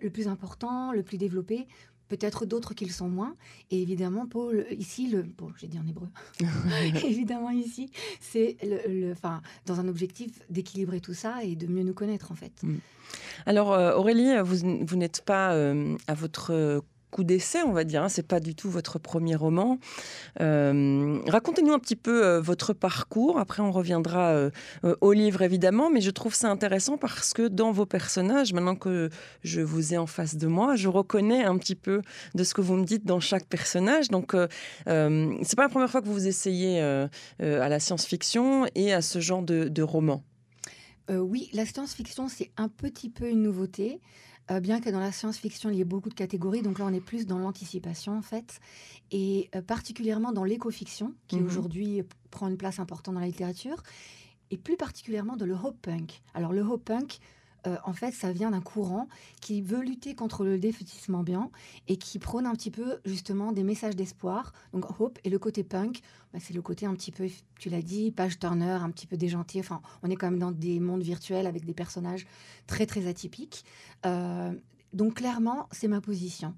le 0.00 0.10
plus 0.10 0.28
important, 0.28 0.92
le 0.92 1.02
plus 1.02 1.18
développé 1.18 1.66
peut-être 2.08 2.46
d'autres 2.46 2.74
qui 2.74 2.84
le 2.84 2.92
sont 2.92 3.08
moins. 3.08 3.34
Et 3.70 3.82
évidemment, 3.82 4.26
Paul, 4.26 4.66
ici, 4.70 5.08
le, 5.08 5.22
bon, 5.22 5.50
j'ai 5.58 5.66
dit 5.66 5.78
en 5.78 5.86
hébreu, 5.86 6.08
évidemment 7.04 7.50
ici, 7.50 7.90
c'est 8.20 8.56
le, 8.62 9.12
enfin, 9.12 9.42
dans 9.66 9.80
un 9.80 9.88
objectif 9.88 10.40
d'équilibrer 10.50 11.00
tout 11.00 11.14
ça 11.14 11.42
et 11.42 11.56
de 11.56 11.66
mieux 11.66 11.82
nous 11.82 11.94
connaître 11.94 12.32
en 12.32 12.34
fait. 12.34 12.62
Mm. 12.62 12.76
Alors 13.46 13.72
euh, 13.72 13.94
Aurélie, 13.94 14.36
vous, 14.42 14.84
vous 14.84 14.96
n'êtes 14.96 15.22
pas 15.24 15.52
euh, 15.54 15.96
à 16.06 16.14
votre 16.14 16.82
coup 17.16 17.24
d'essai, 17.24 17.62
on 17.62 17.72
va 17.72 17.84
dire. 17.84 18.02
Hein. 18.02 18.10
C'est 18.10 18.26
pas 18.26 18.40
du 18.40 18.54
tout 18.54 18.70
votre 18.70 18.98
premier 18.98 19.36
roman. 19.36 19.78
Euh, 20.42 21.18
racontez-nous 21.26 21.72
un 21.72 21.78
petit 21.78 21.96
peu 21.96 22.26
euh, 22.26 22.40
votre 22.42 22.74
parcours. 22.74 23.38
Après, 23.38 23.62
on 23.62 23.72
reviendra 23.72 24.32
euh, 24.32 24.50
au 25.00 25.14
livre 25.14 25.40
évidemment, 25.40 25.88
mais 25.88 26.02
je 26.02 26.10
trouve 26.10 26.34
ça 26.34 26.50
intéressant 26.50 26.98
parce 26.98 27.32
que 27.32 27.48
dans 27.48 27.72
vos 27.72 27.86
personnages, 27.86 28.52
maintenant 28.52 28.76
que 28.76 29.08
je 29.42 29.62
vous 29.62 29.94
ai 29.94 29.96
en 29.96 30.06
face 30.06 30.36
de 30.36 30.46
moi, 30.46 30.76
je 30.76 30.88
reconnais 30.88 31.42
un 31.42 31.56
petit 31.56 31.74
peu 31.74 32.02
de 32.34 32.44
ce 32.44 32.52
que 32.52 32.60
vous 32.60 32.74
me 32.76 32.84
dites 32.84 33.06
dans 33.06 33.20
chaque 33.20 33.46
personnage. 33.46 34.08
Donc, 34.08 34.36
c'est 34.86 35.56
pas 35.56 35.62
la 35.62 35.68
première 35.70 35.90
fois 35.90 36.02
que 36.02 36.08
vous 36.08 36.26
essayez 36.26 36.80
à 36.80 37.68
la 37.68 37.80
science-fiction 37.80 38.66
et 38.74 38.92
à 38.92 39.00
ce 39.00 39.20
genre 39.20 39.42
de, 39.42 39.68
de 39.68 39.82
roman. 39.82 40.22
oui, 41.08 41.48
la 41.54 41.64
science-fiction, 41.64 42.28
c'est 42.28 42.50
un 42.58 42.68
petit 42.68 43.08
peu 43.08 43.30
une 43.30 43.42
nouveauté. 43.42 44.00
Euh, 44.50 44.60
bien 44.60 44.80
que 44.80 44.90
dans 44.90 45.00
la 45.00 45.12
science-fiction, 45.12 45.70
il 45.70 45.76
y 45.76 45.80
ait 45.80 45.84
beaucoup 45.84 46.08
de 46.08 46.14
catégories, 46.14 46.62
donc 46.62 46.78
là 46.78 46.84
on 46.86 46.92
est 46.92 47.00
plus 47.00 47.26
dans 47.26 47.38
l'anticipation 47.38 48.16
en 48.16 48.22
fait, 48.22 48.60
et 49.10 49.50
euh, 49.56 49.62
particulièrement 49.62 50.32
dans 50.32 50.44
l'éco-fiction, 50.44 51.14
qui 51.26 51.36
mhm. 51.36 51.46
aujourd'hui 51.46 52.02
prend 52.30 52.48
une 52.48 52.56
place 52.56 52.78
importante 52.78 53.14
dans 53.14 53.20
la 53.20 53.26
littérature, 53.26 53.82
et 54.50 54.56
plus 54.56 54.76
particulièrement 54.76 55.36
dans 55.36 55.46
le 55.46 55.54
hope 55.54 55.80
punk. 55.82 56.22
Alors 56.34 56.52
le 56.52 56.60
hope 56.60 56.84
punk, 56.84 57.18
euh, 57.66 57.76
en 57.84 57.92
fait, 57.92 58.12
ça 58.12 58.32
vient 58.32 58.50
d'un 58.50 58.60
courant 58.60 59.08
qui 59.40 59.60
veut 59.60 59.82
lutter 59.82 60.14
contre 60.14 60.44
le 60.44 60.58
défaitisme 60.58 61.14
ambiant 61.14 61.50
et 61.88 61.96
qui 61.96 62.18
prône 62.18 62.46
un 62.46 62.54
petit 62.54 62.70
peu 62.70 62.98
justement 63.04 63.52
des 63.52 63.64
messages 63.64 63.96
d'espoir. 63.96 64.52
Donc 64.72 65.00
Hope 65.00 65.18
et 65.24 65.30
le 65.30 65.38
côté 65.38 65.64
punk, 65.64 66.00
bah, 66.32 66.38
c'est 66.40 66.54
le 66.54 66.62
côté 66.62 66.86
un 66.86 66.94
petit 66.94 67.12
peu, 67.12 67.28
tu 67.58 67.68
l'as 67.68 67.82
dit, 67.82 68.12
page 68.12 68.38
turner, 68.38 68.78
un 68.82 68.90
petit 68.90 69.06
peu 69.06 69.16
déjanté. 69.16 69.58
Enfin, 69.60 69.80
on 70.02 70.10
est 70.10 70.16
quand 70.16 70.30
même 70.30 70.38
dans 70.38 70.52
des 70.52 70.78
mondes 70.80 71.02
virtuels 71.02 71.46
avec 71.46 71.64
des 71.64 71.74
personnages 71.74 72.26
très 72.66 72.86
très 72.86 73.06
atypiques. 73.06 73.64
Euh, 74.04 74.52
donc 74.92 75.14
clairement, 75.14 75.68
c'est 75.72 75.88
ma 75.88 76.00
position. 76.00 76.54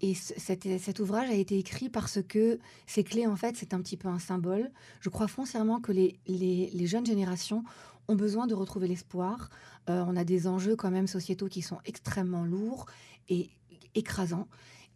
Et 0.00 0.12
cet, 0.12 0.98
ouvrage 0.98 1.30
a 1.30 1.34
été 1.34 1.56
écrit 1.56 1.88
parce 1.88 2.18
que 2.20 2.58
ces 2.86 3.04
clés, 3.04 3.26
en 3.26 3.36
fait, 3.36 3.56
c'est 3.56 3.72
un 3.72 3.80
petit 3.80 3.96
peu 3.96 4.08
un 4.08 4.18
symbole. 4.18 4.70
Je 5.00 5.08
crois 5.08 5.28
foncièrement 5.28 5.80
que 5.80 5.92
les, 5.92 6.18
les 6.26 6.86
jeunes 6.86 7.06
générations 7.06 7.64
ont 8.08 8.14
besoin 8.14 8.46
de 8.46 8.54
retrouver 8.54 8.88
l'espoir. 8.88 9.50
Euh, 9.88 10.04
on 10.06 10.16
a 10.16 10.24
des 10.24 10.46
enjeux 10.46 10.76
quand 10.76 10.90
même 10.90 11.06
sociétaux 11.06 11.48
qui 11.48 11.62
sont 11.62 11.78
extrêmement 11.84 12.44
lourds 12.44 12.86
et 13.28 13.50
écrasants. 13.94 14.48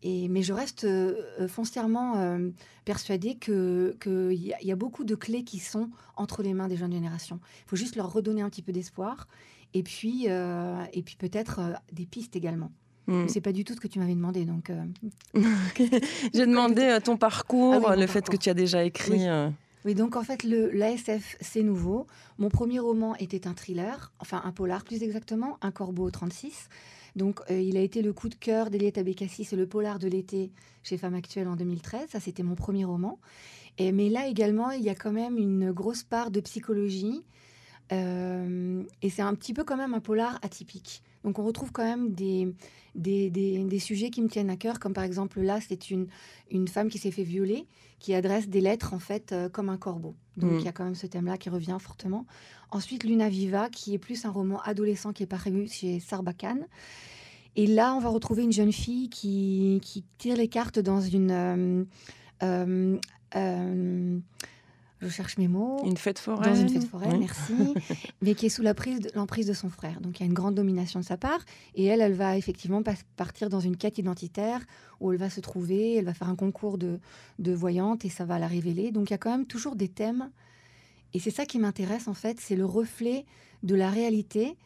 Et, 0.03 0.29
mais 0.29 0.43
je 0.43 0.53
reste 0.53 0.85
euh, 0.85 1.49
foncièrement 1.49 2.17
euh, 2.17 2.51
persuadée 2.85 3.37
qu'il 3.37 3.97
y, 4.33 4.73
a 4.73 4.77
beaucoup 4.77 5.05
de 5.05 5.17
clés 5.17 5.43
qui 5.43 5.59
sont 5.59 5.91
entre 6.17 6.43
les 6.43 6.55
mains 6.55 6.69
des 6.69 6.77
jeunes 6.77 6.93
générations. 6.93 7.41
Il 7.67 7.71
faut 7.71 7.77
juste 7.77 7.97
leur 7.97 8.13
redonner 8.13 8.43
un 8.43 8.49
petit 8.49 8.63
peu 8.63 8.73
d'espoir 8.73 9.27
et 9.75 9.83
puis, 9.83 10.27
et 10.27 11.03
puis 11.03 11.17
peut-être 11.17 11.61
des 11.93 12.07
pistes 12.07 12.37
également. 12.37 12.71
Hmm. 13.07 13.27
C'est 13.27 13.41
pas 13.41 13.53
du 13.53 13.65
tout 13.65 13.75
ce 13.75 13.81
que 13.81 13.89
tu 13.89 13.99
m'avais 13.99 14.15
demandé, 14.15 14.45
donc. 14.47 14.71
J'ai 16.35 16.47
demandé 16.47 16.99
ton 17.05 17.19
parcours, 17.19 17.87
ah 17.87 17.97
le 17.97 18.07
fait 18.07 18.27
que 18.29 18.37
tu 18.37 18.49
as 18.49 18.55
déjà 18.55 18.85
écrit 18.85 19.29
Oui, 19.29 19.53
donc 19.95 20.17
en 20.17 20.23
fait, 20.23 20.43
l'ASF, 20.45 21.37
c'est 21.41 21.63
nouveau. 21.63 22.07
Mon 22.39 22.49
premier 22.49 22.79
roman 22.79 23.15
était 23.17 23.47
un 23.47 23.55
thriller, 23.55 24.13
enfin 24.19 24.43
un 24.45 24.53
polar 24.53 24.85
plus 24.85 25.03
exactement, 25.03 25.59
Un 25.63 25.71
corbeau 25.71 26.11
36. 26.11 26.69
Donc 27.17 27.41
euh, 27.51 27.61
il 27.61 27.77
a 27.77 27.81
été 27.81 28.03
le 28.03 28.13
coup 28.13 28.29
de 28.29 28.35
cœur 28.35 28.71
d'Eliette 28.71 28.99
Abécassi, 28.99 29.45
c'est 29.45 29.57
le 29.57 29.67
polar 29.67 29.99
de 29.99 30.09
l'été 30.09 30.53
chez 30.83 30.97
Femme 30.97 31.15
Actuelle 31.15 31.49
en 31.49 31.57
2013. 31.57 32.11
Ça, 32.11 32.21
c'était 32.21 32.43
mon 32.43 32.55
premier 32.55 32.85
roman. 32.85 33.19
Et, 33.79 33.93
mais 33.93 34.09
là 34.09 34.27
également, 34.27 34.71
il 34.71 34.83
y 34.83 34.91
a 34.91 34.95
quand 34.95 35.13
même 35.13 35.39
une 35.39 35.73
grosse 35.73 36.03
part 36.03 36.31
de 36.31 36.41
psychologie. 36.41 37.25
Euh, 37.93 38.83
et 39.03 39.11
c'est 39.11 39.23
un 39.23 39.35
petit 39.35 39.55
peu 39.55 39.65
quand 39.65 39.77
même 39.77 39.95
un 39.95 40.01
polar 40.01 40.39
atypique. 40.43 41.03
Donc 41.29 41.39
on 41.39 41.45
retrouve 41.45 41.73
quand 41.73 41.85
même 41.85 42.15
des, 42.15 42.55
des, 42.95 43.29
des, 43.29 43.79
sujets 43.79 44.09
qui 44.09 44.23
me 44.23 44.29
tiennent 44.29 44.49
à 44.49 44.57
cœur, 44.57 44.81
comme 44.81 44.95
par 44.95 45.05
exemple 45.05 45.43
là, 45.43 45.59
c'est 45.61 45.91
une, 45.91 46.07
une 46.51 46.67
femme 46.69 46.89
qui 46.89 46.97
s'est 46.97 47.11
fait 47.11 47.23
violer, 47.23 47.67
qui 47.99 48.15
adresse 48.15 48.49
des 48.49 48.63
lettres 48.63 48.95
en 48.95 48.99
fait 48.99 49.33
euh, 49.33 49.51
comme 49.51 49.69
un 49.69 49.77
corbeau. 49.77 50.15
Donc 50.39 50.53
mm. 50.53 50.59
il 50.61 50.65
y 50.65 50.69
a 50.69 50.73
quand 50.73 50.85
même 50.85 50.95
ce 50.95 51.07
thème-là 51.07 51.37
qui 51.37 51.51
revient 51.51 51.77
fortement. 51.79 52.25
Ensuite, 52.71 53.05
Luna 53.05 53.29
Viva, 53.29 53.69
qui 53.69 53.93
est 53.93 53.99
plus 53.99 54.25
un 54.25 54.31
roman 54.31 54.59
adolescent 54.63 55.13
qui 55.13 55.23
est 55.23 55.27
paru 55.27 55.69
chez 55.71 56.01
Sarbacane. 56.01 56.67
Et 57.57 57.67
là, 57.67 57.95
on 57.95 58.01
va 58.01 58.09
retrouver 58.09 58.45
une 58.45 58.53
jeune 58.53 58.73
fille 58.73 59.11
qui, 59.11 59.81
qui 59.83 60.07
tire 60.17 60.37
les 60.37 60.49
cartes 60.49 60.79
dans 60.79 61.03
une... 61.03 61.85
Euh, 62.43 62.97
euh, 63.37 64.19
je 65.01 65.09
cherche 65.09 65.39
mes 65.39 65.49
mots. 65.49 65.81
Une 65.85 65.97
fête 65.97 66.19
foraine. 66.19 66.53
Dans 66.53 66.61
une 66.61 66.69
fête 66.69 66.89
foraine, 66.89 67.21
merci. 67.21 67.75
mais 68.23 68.35
qui 68.35 68.47
est 68.47 68.49
sous 68.49 68.63
l'emprise 68.63 69.01
de, 69.01 69.49
de 69.49 69.53
son 69.53 69.71
frère. 69.71 70.01
Donc 70.01 70.19
il 70.19 70.23
y 70.23 70.27
a 70.27 70.27
une 70.27 70.35
grande 70.35 70.55
domination 70.55 70.99
de 70.99 71.05
sa 71.05 71.17
part. 71.17 71.41
Et 71.75 71.85
elle, 71.85 72.01
elle 72.01 72.15
va 72.15 72.37
effectivement 72.37 72.83
partir 73.17 73.49
dans 73.49 73.61
une 73.61 73.77
quête 73.77 73.99
identitaire 73.99 74.61
où 75.01 75.13
elle 75.13 75.19
va 75.19 75.31
se 75.31 75.41
trouver, 75.41 75.97
elle 75.97 76.05
va 76.05 76.15
faire 76.15 76.29
un 76.29 76.37
concours 76.37 76.79
de, 76.79 76.99
de 77.39 77.53
voyante 77.53 78.05
et 78.05 78.09
ça 78.09 78.25
va 78.25 78.39
la 78.39 78.49
révéler. 78.49 78.91
Donc 78.91 79.11
il 79.11 79.13
y 79.13 79.15
a 79.15 79.19
quand 79.19 79.31
même 79.31 79.47
toujours 79.47 79.77
des 79.77 79.89
thèmes. 79.89 80.31
Et 81.15 81.21
c'est 81.21 81.31
ça 81.31 81.47
qui 81.47 81.59
m'intéresse 81.59 82.09
en 82.09 82.15
fait, 82.15 82.41
c'est 82.41 82.57
le 82.57 82.67
reflet 82.67 83.25
de 83.63 83.75
la 83.75 83.91
réalité 83.91 84.57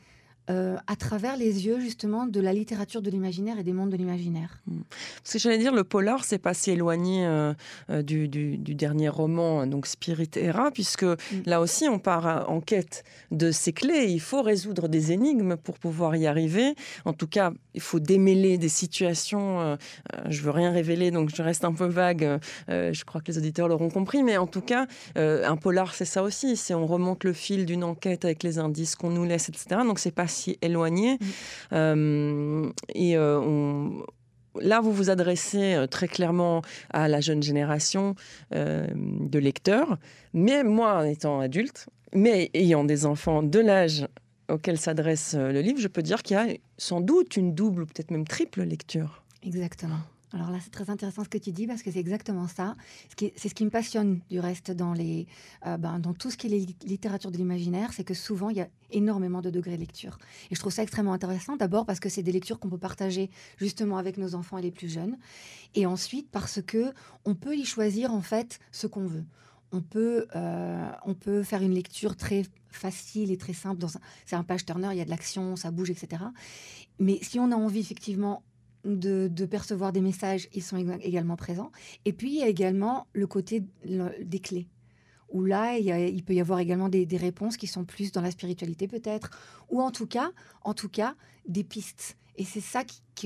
euh, 0.51 0.77
à 0.89 0.97
travers 0.97 1.37
les 1.37 1.67
yeux 1.67 1.79
justement 1.79 2.27
de 2.27 2.41
la 2.41 2.53
littérature 2.53 3.01
de 3.01 3.09
l'imaginaire 3.11 3.61
et 3.61 3.63
des 3.63 3.73
mondes 3.73 3.91
de 3.91 3.97
l'imaginaire. 3.97 4.61
Hmm. 4.67 4.81
Ce 5.23 5.35
que 5.35 5.39
j'allais 5.39 5.59
dire, 5.59 5.73
le 5.73 5.85
polar, 5.85 6.25
c'est 6.25 6.39
pas 6.39 6.53
si 6.53 6.73
éloigné 6.73 7.25
euh, 7.25 7.55
euh, 7.91 8.03
du, 8.03 8.27
dernier 8.59 9.09
roman, 9.09 9.69
donc 9.69 9.87
Spirit 9.87 10.31
Era, 10.35 10.73
puisque 10.73 11.05
hmm. 11.05 11.17
là 11.47 11.61
aussi 11.61 11.89
on 11.89 12.01
part 12.01 12.51
en 12.51 12.61
quête 12.61 13.05
de 13.31 13.53
ces 13.53 13.73
clés. 13.73 14.07
Il 14.09 14.21
faut 14.21 14.43
résoudre 14.43 14.89
des 14.89 15.13
énigmes 15.13 15.57
pour 15.57 15.79
pouvoir 15.79 16.17
y 16.17 16.27
arriver. 16.27 16.75
En 17.05 17.13
tout 17.13 17.29
cas, 17.29 17.53
il 17.75 17.81
faut 17.81 18.01
démêler 18.01 18.59
des 18.59 18.69
situations. 18.69 19.79
je 20.29 20.43
veux 20.43 20.51
rien 20.51 20.73
révéler, 20.73 21.13
donc 21.13 21.31
je 21.35 21.43
reste 21.43 21.65
un 21.65 21.73
peu 21.73 21.87
vague. 21.87 22.41
je 22.69 23.05
crois 23.05 23.21
que 23.21 23.31
les 23.31 23.39
auditeurs 23.39 23.69
l'auront 23.69 23.91
compris, 23.91 24.25
mais 24.25 24.37
en 24.39 24.49
tout 24.49 24.61
cas, 24.61 24.87
un 25.15 25.57
polar, 25.57 25.95
c'est 25.95 26.05
ça 26.05 26.23
aussi. 26.23 26.57
C'est 26.57 26.75
on 26.75 26.87
remonte 26.87 27.23
le 27.23 27.33
fil 27.33 27.65
d'une 27.65 27.85
enquête 27.85 28.25
avec 28.25 28.43
les 28.43 28.59
indices 28.59 28.97
qu'on 28.97 29.11
nous 29.11 29.25
laisse, 29.25 29.49
etc. 29.49 29.83
Donc 29.87 29.99
c'est 29.99 30.11
pas 30.11 30.27
si 30.33 30.59
éloigné. 30.63 31.15
Mm. 31.15 31.27
Euh, 31.73 32.71
et 32.95 33.17
euh, 33.17 33.89
là, 34.61 34.81
vous 34.81 34.93
vous 34.93 35.11
adressez 35.11 35.75
euh, 35.75 35.87
très 35.87 36.09
clairement 36.09 36.63
à 36.91 37.09
la 37.09 37.21
jeune 37.21 37.43
génération 37.43 38.15
de 38.51 39.39
lecteurs. 39.39 39.99
Mais 40.35 40.65
moi, 40.65 40.99
en 40.99 41.05
étant 41.05 41.41
adulte, 41.41 41.87
mais 42.15 42.51
ayant 42.55 42.85
des 42.85 43.07
enfants 43.07 43.43
de 43.43 43.59
l'âge 43.59 44.07
auquel 44.49 44.79
s'adresse 44.79 45.35
le 45.35 45.61
livre, 45.61 45.81
je 45.81 45.89
peux 45.89 46.03
dire 46.03 46.23
qu'il 46.23 46.37
y 46.37 46.41
a 46.41 46.47
sans 46.77 47.01
doute 47.01 47.37
une 47.37 47.55
double 47.55 47.83
ou 47.83 47.87
peut-être 47.87 48.11
même 48.11 48.27
triple 48.27 48.63
lecture. 48.63 49.23
Exactement. 49.43 50.01
Alors 50.35 50.51
là, 50.51 50.59
c'est 50.63 50.71
très 50.71 50.89
intéressant 50.89 51.25
ce 51.25 51.29
que 51.29 51.39
tu 51.39 51.53
dis 51.53 51.67
parce 51.67 51.83
que 51.83 51.91
c'est 51.91 51.99
exactement 51.99 52.49
ça. 52.49 52.75
C'est 53.19 53.49
ce 53.49 53.55
qui 53.55 53.65
me 53.65 53.71
passionne 53.71 54.21
du 54.31 54.41
reste 54.41 54.71
dans, 54.71 54.95
les, 54.95 55.27
euh, 55.67 55.77
ben, 55.77 55.99
dans 55.99 56.15
tout 56.15 56.31
ce 56.31 56.37
qui 56.37 56.47
est 56.47 56.85
littérature 56.85 57.31
de 57.31 57.37
l'imaginaire, 57.37 57.93
c'est 57.93 58.05
que 58.05 58.15
souvent, 58.15 58.49
il 58.49 58.57
y 58.57 58.61
a 58.61 58.69
énormément 58.91 59.43
de 59.43 59.51
degrés 59.51 59.77
de 59.77 59.81
lecture. 59.81 60.19
Et 60.51 60.55
je 60.55 60.61
trouve 60.61 60.73
ça 60.73 60.83
extrêmement 60.83 61.13
intéressant, 61.13 61.57
d'abord 61.57 61.85
parce 61.85 62.01
que 62.01 62.09
c'est 62.09 62.23
des 62.23 62.33
lectures 62.33 62.59
qu'on 62.59 62.71
peut 62.71 62.79
partager 62.79 63.31
justement 63.59 63.99
avec 63.99 64.17
nos 64.17 64.35
enfants 64.35 64.59
et 64.59 64.63
les 64.63 64.71
plus 64.71 64.89
jeunes. 64.89 65.19
Et 65.75 65.85
ensuite 65.85 66.31
parce 66.31 66.63
que 66.63 66.93
on 67.25 67.35
peut 67.35 67.57
y 67.57 67.65
choisir 67.65 68.13
en 68.13 68.23
fait 68.23 68.59
ce 68.71 68.87
qu'on 68.87 69.07
veut. 69.07 69.25
On 69.75 69.81
peut, 69.81 70.27
euh, 70.37 70.91
on 71.07 71.15
peut 71.15 71.43
faire 71.43 71.63
une 71.63 71.75
lecture 71.75 72.17
très 72.17 72.45
facile 72.71 73.31
et 73.31 73.39
très 73.39 73.55
simple. 73.55 73.85
C'est 74.27 74.37
un 74.37 74.45
page 74.45 74.65
turner, 74.67 74.89
il 74.93 74.99
y 74.99 75.01
a 75.01 75.05
de 75.05 75.11
l'action, 75.11 75.57
ça 75.57 75.71
bouge, 75.71 75.91
etc. 75.91 76.25
Mais 76.99 77.19
si 77.23 77.39
on 77.39 77.51
a 77.53 77.57
envie 77.57 77.81
effectivement 77.81 78.43
de, 78.85 79.47
percevoir 79.47 79.93
des 79.93 80.01
messages, 80.01 80.49
ils 80.53 80.63
sont 80.63 80.77
également 80.77 81.37
présents. 81.37 81.71
Et 82.05 82.13
puis, 82.13 82.31
il 82.31 82.39
y 82.39 82.43
a 82.43 82.49
également 82.49 83.07
le 83.13 83.27
côté 83.27 83.63
des 83.85 84.41
clés, 84.41 84.69
où 85.31 85.45
là, 85.45 85.79
il, 85.79 86.25
peut 86.25 86.35
y 86.35 86.41
avoir 86.41 86.59
également 86.59 86.89
des, 86.89 87.17
réponses 87.17 87.57
qui 87.57 87.67
sont 87.67 87.85
plus 87.85 88.13
dans 88.13 88.21
la 88.21 88.31
spiritualité 88.31 88.89
peut-être, 88.89 89.31
ou 89.71 89.81
en 89.81 89.91
tout 89.91 90.07
cas, 90.07 90.31
en 90.63 90.75
tout 90.75 90.89
cas, 90.89 91.15
des 91.47 91.65
pistes. 91.65 92.17
Et 92.37 92.45
c'est 92.45 92.61
ça 92.61 92.83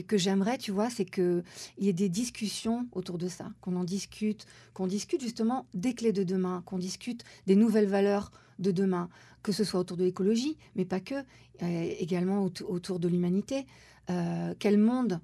que 0.06 0.18
j'aimerais, 0.18 0.58
tu 0.58 0.72
vois, 0.72 0.90
c'est 0.90 1.04
qu'il 1.04 1.44
y 1.78 1.88
ait 1.88 1.92
des 1.92 2.08
discussions 2.08 2.88
autour 2.92 3.18
de 3.18 3.28
ça, 3.28 3.52
qu'on 3.60 3.76
en 3.76 3.84
discute, 3.84 4.46
qu'on 4.74 4.88
discute 4.88 5.20
justement 5.20 5.66
des 5.74 5.94
clés 5.94 6.12
de 6.12 6.24
demain, 6.24 6.62
qu'on 6.66 6.78
discute 6.78 7.22
des 7.46 7.54
nouvelles 7.54 7.86
valeurs 7.86 8.32
de 8.58 8.72
demain, 8.72 9.08
que 9.42 9.52
ce 9.52 9.62
soit 9.62 9.78
autour 9.78 9.96
de 9.96 10.02
l'écologie, 10.04 10.58
mais 10.74 10.84
pas 10.84 10.98
que, 10.98 11.14
euh, 11.14 11.94
également 11.98 12.42
autour 12.42 12.98
de 12.98 13.06
l'humanité. 13.06 13.64
Euh, 14.10 14.54
quel 14.58 14.76
monde 14.76 15.20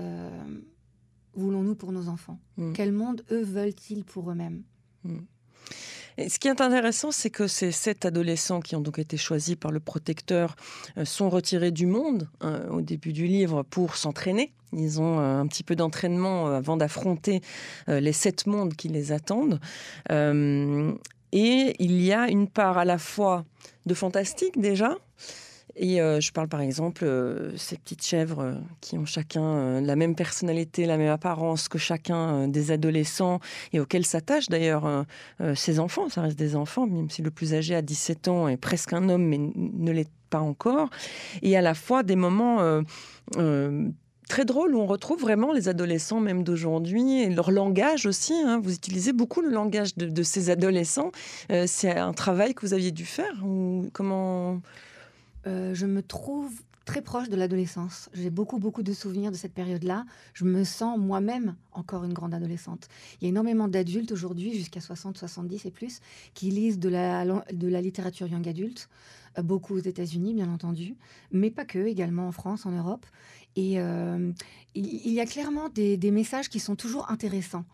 euh, 0.00 0.30
voulons-nous 1.34 1.74
pour 1.74 1.92
nos 1.92 2.08
enfants? 2.08 2.38
Mm. 2.56 2.72
Quel 2.72 2.92
monde, 2.92 3.24
eux, 3.30 3.42
veulent-ils 3.42 4.04
pour 4.04 4.30
eux-mêmes? 4.30 4.62
Mm. 5.04 5.18
Et 6.16 6.28
ce 6.28 6.38
qui 6.40 6.48
est 6.48 6.60
intéressant, 6.60 7.12
c'est 7.12 7.30
que 7.30 7.46
ces 7.46 7.70
sept 7.70 8.04
adolescents 8.04 8.60
qui 8.60 8.74
ont 8.74 8.80
donc 8.80 8.98
été 8.98 9.16
choisis 9.16 9.54
par 9.54 9.70
le 9.70 9.78
protecteur 9.78 10.56
euh, 10.96 11.04
sont 11.04 11.30
retirés 11.30 11.70
du 11.70 11.86
monde 11.86 12.28
hein, 12.40 12.62
au 12.70 12.80
début 12.80 13.12
du 13.12 13.26
livre 13.26 13.62
pour 13.62 13.96
s'entraîner. 13.96 14.52
Ils 14.72 15.00
ont 15.00 15.20
euh, 15.20 15.40
un 15.40 15.46
petit 15.46 15.62
peu 15.62 15.76
d'entraînement 15.76 16.48
avant 16.48 16.76
d'affronter 16.76 17.40
les 17.86 18.12
sept 18.12 18.46
mondes 18.46 18.74
qui 18.74 18.88
les 18.88 19.12
attendent. 19.12 19.60
et 20.10 21.74
il 21.78 22.02
y 22.02 22.12
a 22.12 22.28
une 22.28 22.48
part 22.48 22.78
à 22.78 22.84
la 22.84 22.98
fois 22.98 23.44
de 23.86 23.94
fantastique 23.94 24.58
déjà, 24.60 24.96
et 25.78 26.00
euh, 26.00 26.20
je 26.20 26.32
parle 26.32 26.48
par 26.48 26.60
exemple 26.60 27.04
euh, 27.04 27.56
ces 27.56 27.76
petites 27.76 28.04
chèvres 28.04 28.40
euh, 28.40 28.54
qui 28.80 28.98
ont 28.98 29.06
chacun 29.06 29.80
la 29.80 29.96
même 29.96 30.16
personnalité, 30.16 30.86
la 30.86 30.96
même 30.96 31.10
apparence 31.10 31.68
que 31.68 31.78
chacun 31.78 32.48
des 32.48 32.72
adolescents 32.72 33.38
et 33.72 33.80
auxquels 33.80 34.04
s'attachent 34.04 34.48
d'ailleurs 34.48 35.04
ces 35.54 35.78
enfants. 35.78 36.08
Ça 36.08 36.22
reste 36.22 36.38
des 36.38 36.56
enfants, 36.56 36.86
même 36.86 37.10
si 37.10 37.22
le 37.22 37.30
plus 37.30 37.54
âgé 37.54 37.74
a 37.74 37.82
17 37.82 38.28
ans 38.28 38.48
est 38.48 38.56
presque 38.56 38.92
un 38.92 39.08
homme, 39.08 39.24
mais 39.24 39.38
ne 39.38 39.92
l'est 39.92 40.10
pas 40.30 40.40
encore. 40.40 40.90
Et 41.42 41.56
à 41.56 41.60
la 41.60 41.74
fois 41.74 42.02
des 42.02 42.16
moments 42.16 42.82
très 44.28 44.44
drôles 44.44 44.74
où 44.74 44.80
on 44.80 44.86
retrouve 44.86 45.20
vraiment 45.20 45.52
les 45.52 45.68
adolescents 45.68 46.20
même 46.20 46.42
d'aujourd'hui 46.42 47.22
et 47.22 47.30
leur 47.30 47.50
langage 47.50 48.06
aussi. 48.06 48.34
Hein. 48.34 48.60
Vous 48.62 48.74
utilisez 48.74 49.12
beaucoup 49.12 49.40
le 49.40 49.50
langage 49.50 49.96
de, 49.96 50.06
de 50.06 50.22
ces 50.22 50.50
adolescents. 50.50 51.12
c'est 51.66 51.96
un 51.96 52.12
travail 52.12 52.54
que 52.54 52.66
vous 52.66 52.74
aviez 52.74 52.90
dû 52.90 53.06
faire 53.06 53.34
ou 53.44 53.88
comment 53.92 54.60
euh, 55.46 55.74
je 55.74 55.86
me 55.86 56.02
trouve 56.02 56.52
très 56.84 57.02
proche 57.02 57.28
de 57.28 57.36
l'adolescence. 57.36 58.08
J'ai 58.14 58.30
beaucoup, 58.30 58.58
beaucoup 58.58 58.82
de 58.82 58.92
souvenirs 58.94 59.30
de 59.30 59.36
cette 59.36 59.52
période-là. 59.52 60.06
Je 60.32 60.44
me 60.44 60.64
sens 60.64 60.98
moi-même 60.98 61.54
encore 61.72 62.04
une 62.04 62.14
grande 62.14 62.32
adolescente. 62.32 62.88
Il 63.20 63.24
y 63.24 63.26
a 63.26 63.28
énormément 63.28 63.68
d'adultes 63.68 64.10
aujourd'hui, 64.10 64.54
jusqu'à 64.54 64.80
60, 64.80 65.18
70 65.18 65.66
et 65.66 65.70
plus, 65.70 66.00
qui 66.32 66.50
lisent 66.50 66.78
de 66.78 66.88
la, 66.88 67.26
de 67.52 67.68
la 67.68 67.82
littérature 67.82 68.26
young 68.26 68.48
adulte, 68.48 68.88
euh, 69.36 69.42
beaucoup 69.42 69.74
aux 69.74 69.80
États-Unis, 69.80 70.32
bien 70.32 70.50
entendu, 70.50 70.96
mais 71.30 71.50
pas 71.50 71.66
que, 71.66 71.78
également 71.78 72.26
en 72.26 72.32
France, 72.32 72.64
en 72.64 72.70
Europe. 72.70 73.04
Et 73.54 73.80
euh, 73.80 74.32
il, 74.74 75.12
y 75.12 75.20
a 75.20 75.26
clairement 75.26 75.68
des, 75.68 76.10
messages 76.10 76.48
qui 76.48 76.60
sont 76.60 76.76
toujours 76.76 77.10
intéressants 77.10 77.64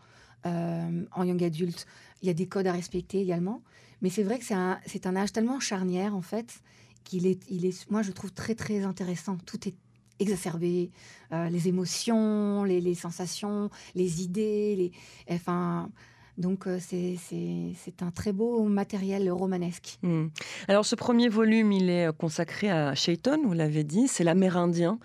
en 0.43 1.23
young 1.23 1.43
adulte. 1.43 1.87
Il 2.21 2.27
y 2.27 2.29
a 2.29 2.33
des 2.35 2.47
codes 2.47 2.67
à 2.67 2.71
respecter 2.71 3.19
également. 3.19 3.63
Mais 4.01 4.09
c'est 4.09 4.23
vrai 4.23 4.37
que 4.37 4.45
c'est 4.45 4.53
un, 4.53 4.79
un 5.05 5.15
âge 5.15 5.31
tellement 5.31 5.59
charnière, 5.59 6.15
en 6.15 6.21
fait, 6.21 6.61
qu'il 7.05 7.25
est, 7.25 7.41
il 7.49 7.65
est, 7.65 7.89
moi 7.89 8.01
je 8.01 8.11
trouve 8.11 8.33
très 8.33 8.55
très 8.55 8.83
intéressant. 8.83 9.37
Tout 9.45 9.67
est 9.67 9.75
exacerbé, 10.19 10.91
euh, 11.31 11.49
les 11.49 11.67
émotions, 11.67 12.63
les, 12.63 12.81
les, 12.81 12.95
sensations, 12.95 13.69
les 13.95 14.21
idées, 14.21 14.75
les, 14.75 14.91
enfin, 15.33 15.89
donc 16.37 16.67
euh, 16.67 16.79
c'est 16.79 18.01
un 18.01 18.11
très 18.11 18.33
beau 18.33 18.63
matériel 18.63 19.31
romanesque. 19.31 19.97
Hmm. 20.01 20.27
Alors 20.67 20.85
ce 20.85 20.95
premier 20.95 21.29
volume, 21.29 21.71
il 21.71 21.89
est 21.89 22.15
consacré 22.17 22.69
à 22.69 22.93
Shayton, 22.93 23.41
vous 23.45 23.53
l'avez 23.53 23.83
dit, 23.83 24.07
c'est 24.07 24.23
l'Amérindien 24.23 24.99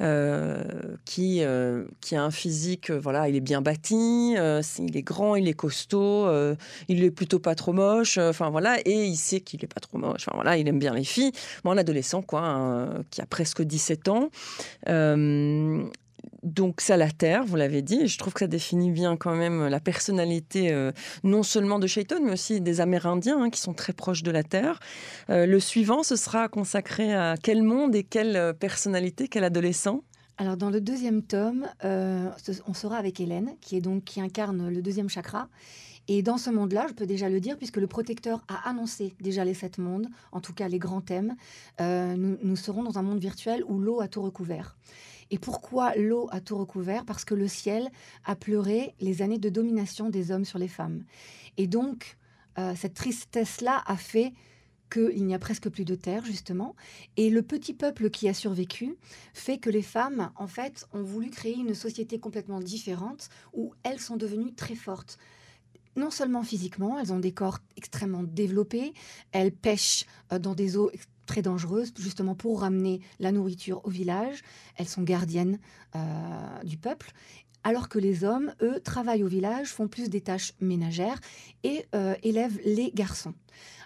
euh, 0.00 0.62
qui, 1.04 1.42
euh, 1.42 1.84
qui 2.00 2.16
a 2.16 2.22
un 2.22 2.30
physique, 2.30 2.90
voilà, 2.90 3.28
il 3.28 3.36
est 3.36 3.40
bien 3.40 3.60
bâti, 3.60 4.34
il 4.34 4.96
est 4.96 5.02
grand, 5.02 5.34
il 5.34 5.48
est 5.48 5.54
costaud, 5.54 6.28
il 6.88 7.02
est 7.02 7.10
plutôt 7.10 7.38
pas 7.38 7.54
trop 7.54 7.72
moche, 7.72 8.18
enfin 8.18 8.50
voilà, 8.50 8.78
et 8.84 9.04
il 9.04 9.16
sait 9.16 9.40
qu'il 9.40 9.64
est 9.64 9.72
pas 9.72 9.80
trop 9.80 9.98
moche, 9.98 10.26
enfin 10.26 10.32
voilà, 10.34 10.56
il 10.56 10.68
aime 10.68 10.78
bien 10.78 10.94
les 10.94 11.04
filles. 11.04 11.32
Moi, 11.64 11.74
un 11.74 11.78
adolescent, 11.78 12.22
quoi, 12.22 12.88
qui 13.10 13.20
a 13.20 13.26
presque 13.26 13.62
17 13.62 14.08
ans 14.08 14.30
donc 16.42 16.80
ça 16.80 16.96
la 16.96 17.10
terre, 17.10 17.44
vous 17.44 17.56
l'avez 17.56 17.82
dit, 17.82 18.02
et 18.02 18.06
je 18.06 18.18
trouve 18.18 18.32
que 18.32 18.40
ça 18.40 18.46
définit 18.46 18.90
bien 18.90 19.16
quand 19.16 19.34
même 19.34 19.66
la 19.66 19.80
personnalité 19.80 20.72
euh, 20.72 20.92
non 21.24 21.42
seulement 21.42 21.78
de 21.78 21.86
Shaiton, 21.86 22.20
mais 22.22 22.32
aussi 22.32 22.60
des 22.60 22.80
Amérindiens 22.80 23.42
hein, 23.42 23.50
qui 23.50 23.60
sont 23.60 23.74
très 23.74 23.92
proches 23.92 24.22
de 24.22 24.30
la 24.30 24.42
terre. 24.42 24.78
Euh, 25.30 25.46
le 25.46 25.60
suivant, 25.60 26.02
ce 26.02 26.16
sera 26.16 26.48
consacré 26.48 27.12
à 27.12 27.34
quel 27.42 27.62
monde 27.62 27.94
et 27.94 28.04
quelle 28.04 28.54
personnalité, 28.58 29.28
quel 29.28 29.44
adolescent? 29.44 30.02
Alors 30.36 30.56
dans 30.56 30.70
le 30.70 30.80
deuxième 30.80 31.22
tome, 31.22 31.66
on 31.82 32.74
sera 32.74 32.96
avec 32.96 33.18
Hélène, 33.18 33.56
qui 33.60 33.76
est 33.76 33.80
donc 33.80 34.04
qui 34.04 34.20
incarne 34.20 34.68
le 34.68 34.80
deuxième 34.82 35.08
chakra. 35.08 35.48
Et 36.06 36.22
dans 36.22 36.38
ce 36.38 36.48
monde-là, 36.48 36.86
je 36.88 36.94
peux 36.94 37.06
déjà 37.06 37.28
le 37.28 37.40
dire, 37.40 37.58
puisque 37.58 37.76
le 37.76 37.88
protecteur 37.88 38.44
a 38.46 38.68
annoncé 38.68 39.14
déjà 39.20 39.44
les 39.44 39.52
sept 39.52 39.78
mondes, 39.78 40.06
en 40.30 40.40
tout 40.40 40.54
cas 40.54 40.68
les 40.68 40.78
grands 40.78 41.00
thèmes, 41.00 41.34
nous 41.80 42.56
serons 42.56 42.84
dans 42.84 42.98
un 42.98 43.02
monde 43.02 43.18
virtuel 43.18 43.64
où 43.66 43.80
l'eau 43.80 44.00
a 44.00 44.06
tout 44.06 44.22
recouvert. 44.22 44.76
Et 45.30 45.38
pourquoi 45.38 45.94
l'eau 45.96 46.28
a 46.30 46.40
tout 46.40 46.56
recouvert? 46.56 47.04
Parce 47.04 47.24
que 47.24 47.34
le 47.34 47.48
ciel 47.48 47.90
a 48.24 48.34
pleuré 48.36 48.94
les 49.00 49.22
années 49.22 49.38
de 49.38 49.48
domination 49.48 50.08
des 50.08 50.30
hommes 50.30 50.44
sur 50.44 50.58
les 50.58 50.68
femmes. 50.68 51.04
Et 51.56 51.66
donc, 51.66 52.16
euh, 52.58 52.74
cette 52.74 52.94
tristesse-là 52.94 53.82
a 53.86 53.96
fait 53.96 54.32
qu'il 54.90 55.26
n'y 55.26 55.34
a 55.34 55.38
presque 55.38 55.68
plus 55.68 55.84
de 55.84 55.94
terre, 55.94 56.24
justement. 56.24 56.74
Et 57.16 57.28
le 57.28 57.42
petit 57.42 57.74
peuple 57.74 58.08
qui 58.08 58.28
a 58.28 58.34
survécu 58.34 58.96
fait 59.34 59.58
que 59.58 59.68
les 59.68 59.82
femmes, 59.82 60.32
en 60.36 60.46
fait, 60.46 60.86
ont 60.92 61.02
voulu 61.02 61.30
créer 61.30 61.56
une 61.56 61.74
société 61.74 62.18
complètement 62.18 62.60
différente 62.60 63.28
où 63.52 63.74
elles 63.82 64.00
sont 64.00 64.16
devenues 64.16 64.54
très 64.54 64.74
fortes 64.74 65.18
non 65.96 66.10
seulement 66.10 66.44
physiquement, 66.44 66.98
elles 66.98 67.12
ont 67.12 67.18
des 67.18 67.32
corps 67.32 67.58
extrêmement 67.76 68.22
développés, 68.22 68.94
elles 69.32 69.52
pêchent 69.52 70.06
euh, 70.32 70.38
dans 70.38 70.54
des 70.54 70.76
eaux 70.76 70.90
très 71.28 71.42
dangereuses, 71.42 71.92
justement 71.96 72.34
pour 72.34 72.62
ramener 72.62 73.00
la 73.20 73.30
nourriture 73.30 73.80
au 73.84 73.90
village. 73.90 74.42
Elles 74.74 74.88
sont 74.88 75.02
gardiennes 75.02 75.60
euh, 75.94 76.62
du 76.64 76.76
peuple. 76.76 77.12
Alors 77.62 77.88
que 77.88 77.98
les 77.98 78.24
hommes, 78.24 78.52
eux, 78.62 78.80
travaillent 78.80 79.22
au 79.22 79.28
village, 79.28 79.68
font 79.68 79.88
plus 79.88 80.08
des 80.08 80.20
tâches 80.20 80.54
ménagères 80.60 81.20
et 81.62 81.86
euh, 81.94 82.14
élèvent 82.22 82.58
les 82.64 82.90
garçons. 82.92 83.34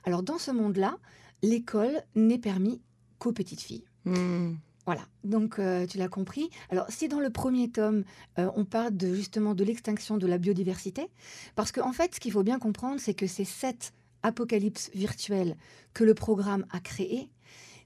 Alors 0.04 0.22
dans 0.22 0.38
ce 0.38 0.50
monde-là, 0.50 0.96
l'école 1.42 2.02
n'est 2.14 2.38
permis 2.38 2.80
qu'aux 3.18 3.32
petites 3.32 3.60
filles. 3.60 3.84
Hmm. 4.04 4.54
Voilà, 4.84 5.02
donc 5.22 5.58
euh, 5.58 5.86
tu 5.86 5.96
l'as 5.96 6.08
compris. 6.08 6.50
Alors 6.70 6.86
si 6.88 7.08
dans 7.08 7.20
le 7.20 7.30
premier 7.30 7.70
tome, 7.70 8.04
on 8.36 8.64
parle 8.64 8.96
de, 8.96 9.14
justement 9.14 9.54
de 9.54 9.64
l'extinction 9.64 10.16
de 10.16 10.26
la 10.26 10.38
biodiversité, 10.38 11.08
parce 11.54 11.72
qu'en 11.72 11.88
en 11.88 11.92
fait, 11.92 12.14
ce 12.14 12.20
qu'il 12.20 12.32
faut 12.32 12.42
bien 12.42 12.58
comprendre, 12.58 13.00
c'est 13.00 13.14
que 13.14 13.26
ces 13.26 13.44
sept 13.44 13.92
apocalypse 14.22 14.90
virtuelle 14.94 15.56
que 15.94 16.04
le 16.04 16.14
programme 16.14 16.66
a 16.70 16.80
créé, 16.80 17.28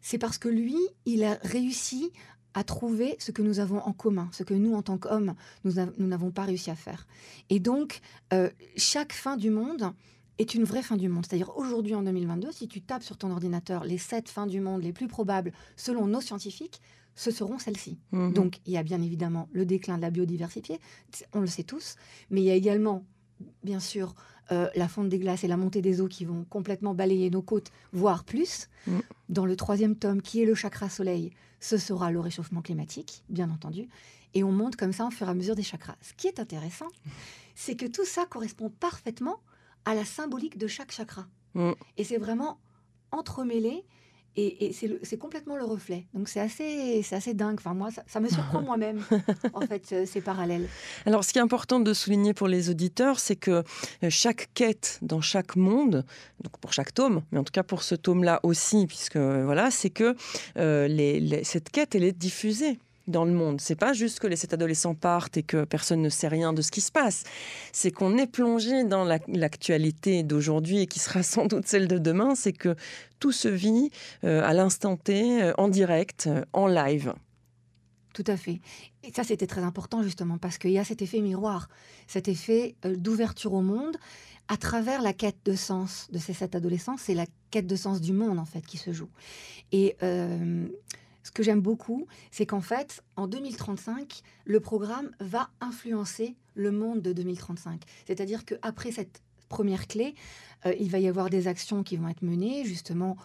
c'est 0.00 0.18
parce 0.18 0.38
que 0.38 0.48
lui, 0.48 0.76
il 1.04 1.24
a 1.24 1.38
réussi 1.42 2.12
à 2.54 2.64
trouver 2.64 3.16
ce 3.18 3.32
que 3.32 3.42
nous 3.42 3.60
avons 3.60 3.80
en 3.80 3.92
commun, 3.92 4.30
ce 4.32 4.42
que 4.42 4.54
nous, 4.54 4.74
en 4.74 4.82
tant 4.82 4.96
qu'hommes, 4.96 5.34
nous 5.64 6.06
n'avons 6.06 6.30
pas 6.30 6.44
réussi 6.44 6.70
à 6.70 6.74
faire. 6.74 7.06
Et 7.50 7.60
donc, 7.60 8.00
euh, 8.32 8.48
chaque 8.76 9.12
fin 9.12 9.36
du 9.36 9.50
monde 9.50 9.92
est 10.38 10.54
une 10.54 10.64
vraie 10.64 10.82
fin 10.82 10.96
du 10.96 11.08
monde. 11.08 11.26
C'est-à-dire 11.26 11.56
aujourd'hui, 11.56 11.94
en 11.94 12.02
2022, 12.02 12.52
si 12.52 12.68
tu 12.68 12.80
tapes 12.80 13.02
sur 13.02 13.16
ton 13.16 13.30
ordinateur 13.30 13.84
les 13.84 13.98
sept 13.98 14.28
fins 14.28 14.46
du 14.46 14.60
monde 14.60 14.82
les 14.82 14.92
plus 14.92 15.08
probables 15.08 15.52
selon 15.76 16.06
nos 16.06 16.20
scientifiques, 16.20 16.80
ce 17.14 17.30
seront 17.30 17.58
celles-ci. 17.58 17.98
Mhm. 18.12 18.32
Donc, 18.32 18.60
il 18.66 18.72
y 18.72 18.76
a 18.76 18.82
bien 18.82 19.02
évidemment 19.02 19.48
le 19.52 19.66
déclin 19.66 19.96
de 19.96 20.02
la 20.02 20.10
biodiversité, 20.10 20.80
on 21.32 21.40
le 21.40 21.46
sait 21.46 21.62
tous, 21.62 21.96
mais 22.30 22.42
il 22.42 22.44
y 22.44 22.50
a 22.50 22.54
également, 22.54 23.04
bien 23.64 23.80
sûr, 23.80 24.14
euh, 24.52 24.68
la 24.74 24.88
fonte 24.88 25.08
des 25.08 25.18
glaces 25.18 25.44
et 25.44 25.48
la 25.48 25.56
montée 25.56 25.82
des 25.82 26.00
eaux 26.00 26.08
qui 26.08 26.24
vont 26.24 26.44
complètement 26.44 26.94
balayer 26.94 27.30
nos 27.30 27.42
côtes, 27.42 27.70
voire 27.92 28.24
plus. 28.24 28.68
Mm. 28.86 28.98
Dans 29.28 29.46
le 29.46 29.56
troisième 29.56 29.96
tome, 29.96 30.22
qui 30.22 30.42
est 30.42 30.44
le 30.44 30.54
chakra 30.54 30.88
soleil, 30.88 31.32
ce 31.60 31.78
sera 31.78 32.10
le 32.10 32.20
réchauffement 32.20 32.62
climatique, 32.62 33.24
bien 33.28 33.50
entendu. 33.50 33.88
Et 34.34 34.44
on 34.44 34.52
monte 34.52 34.76
comme 34.76 34.92
ça 34.92 35.06
au 35.06 35.10
fur 35.10 35.26
et 35.26 35.30
à 35.30 35.34
mesure 35.34 35.56
des 35.56 35.62
chakras. 35.62 35.96
Ce 36.00 36.12
qui 36.12 36.26
est 36.26 36.38
intéressant, 36.38 36.88
c'est 37.54 37.74
que 37.74 37.86
tout 37.86 38.04
ça 38.04 38.26
correspond 38.26 38.70
parfaitement 38.70 39.40
à 39.84 39.94
la 39.94 40.04
symbolique 40.04 40.58
de 40.58 40.66
chaque 40.66 40.92
chakra. 40.92 41.26
Mm. 41.54 41.72
Et 41.96 42.04
c'est 42.04 42.18
vraiment 42.18 42.58
entremêlé 43.10 43.84
et, 44.36 44.72
c'est 44.72 45.18
complètement 45.18 45.56
le 45.56 45.64
reflet. 45.64 46.04
Donc 46.14 46.28
c'est 46.28 46.40
assez, 46.40 47.02
assez 47.10 47.34
dingue. 47.34 47.56
Enfin, 47.58 47.74
moi, 47.74 47.88
ça, 48.06 48.20
me 48.20 48.28
surprend 48.28 48.60
moi-même, 48.62 49.00
en 49.54 49.60
fait, 49.62 49.88
euh, 49.92 50.06
ces 50.06 50.20
parallèles. 50.20 50.68
Alors, 51.06 51.24
ce 51.24 51.32
qui 51.32 51.38
est 51.38 51.42
important 51.42 51.80
de 51.80 51.92
souligner 51.94 52.34
pour 52.34 52.48
les 52.48 52.70
auditeurs, 52.70 53.18
c'est 53.18 53.36
que 53.36 53.50
euh, 54.02 54.10
chaque 54.10 54.50
quête 54.54 54.98
dans 55.02 55.20
chaque 55.20 55.56
monde, 55.56 56.04
donc 56.42 56.58
pour 56.58 56.72
chaque 56.72 56.92
tome, 56.92 57.22
mais 57.32 57.38
en 57.38 57.44
tout 57.44 57.52
cas 57.52 57.62
pour 57.62 57.82
ce 57.82 57.94
tome-là 57.94 58.40
aussi, 58.42 58.86
puisque 58.86 59.16
voilà, 59.16 59.70
c'est 59.70 59.90
que 59.90 60.14
euh, 60.58 61.40
cette 61.42 61.70
quête, 61.70 61.94
elle 61.94 62.04
est 62.04 62.16
diffusée 62.16 62.78
dans 63.06 63.24
le 63.24 63.32
monde. 63.32 63.60
C'est 63.60 63.76
pas 63.76 63.92
juste 63.92 64.18
que 64.18 64.26
les 64.26 64.36
sept 64.36 64.52
adolescents 64.52 64.94
partent 64.94 65.36
et 65.36 65.42
que 65.42 65.64
personne 65.64 66.02
ne 66.02 66.08
sait 66.08 66.28
rien 66.28 66.52
de 66.52 66.62
ce 66.62 66.70
qui 66.70 66.80
se 66.80 66.92
passe. 66.92 67.24
C'est 67.72 67.90
qu'on 67.90 68.18
est 68.18 68.26
plongé 68.26 68.84
dans 68.84 69.04
l'actualité 69.04 70.22
d'aujourd'hui 70.22 70.80
et 70.80 70.86
qui 70.86 70.98
sera 70.98 71.22
sans 71.22 71.46
doute 71.46 71.66
celle 71.66 71.88
de 71.88 71.98
demain. 71.98 72.34
C'est 72.34 72.52
que 72.52 72.76
tout 73.20 73.32
se 73.32 73.48
vit 73.48 73.90
euh, 74.24 74.42
à 74.42 74.52
l'instant 74.52 74.96
T, 74.96 75.42
euh, 75.42 75.52
en 75.58 75.68
direct, 75.68 76.26
euh, 76.26 76.44
en 76.52 76.66
live. 76.66 77.14
Tout 78.12 78.24
à 78.26 78.36
fait. 78.36 78.60
Et 79.04 79.12
ça, 79.12 79.24
c'était 79.24 79.46
très 79.46 79.62
important 79.62 80.02
justement 80.02 80.38
parce 80.38 80.58
qu'il 80.58 80.70
y 80.70 80.78
a 80.78 80.84
cet 80.84 81.02
effet 81.02 81.20
miroir, 81.20 81.68
cet 82.06 82.28
effet 82.28 82.74
d'ouverture 82.84 83.52
au 83.52 83.60
monde 83.60 83.96
à 84.48 84.56
travers 84.56 85.02
la 85.02 85.12
quête 85.12 85.36
de 85.44 85.54
sens 85.54 86.08
de 86.10 86.18
ces 86.18 86.32
sept 86.32 86.54
adolescents. 86.54 86.96
C'est 86.96 87.14
la 87.14 87.26
quête 87.50 87.66
de 87.66 87.76
sens 87.76 88.00
du 88.00 88.12
monde 88.12 88.38
en 88.38 88.46
fait 88.46 88.62
qui 88.62 88.78
se 88.78 88.92
joue. 88.92 89.10
Et 89.70 89.96
ce 91.26 91.32
que 91.32 91.42
j'aime 91.42 91.60
beaucoup, 91.60 92.06
c'est 92.30 92.46
qu'en 92.46 92.60
fait, 92.60 93.02
en 93.16 93.26
2035, 93.26 94.20
le 94.44 94.60
programme 94.60 95.10
va 95.18 95.50
influencer 95.60 96.36
le 96.54 96.70
monde 96.70 97.02
de 97.02 97.12
2035. 97.12 97.82
C'est-à-dire 98.06 98.44
qu'après 98.44 98.92
cette 98.92 99.22
première 99.48 99.88
clé, 99.88 100.14
euh, 100.66 100.74
il 100.78 100.88
va 100.88 101.00
y 101.00 101.08
avoir 101.08 101.28
des 101.28 101.48
actions 101.48 101.82
qui 101.82 101.96
vont 101.96 102.06
être 102.06 102.22
menées 102.22 102.64
justement 102.64 103.16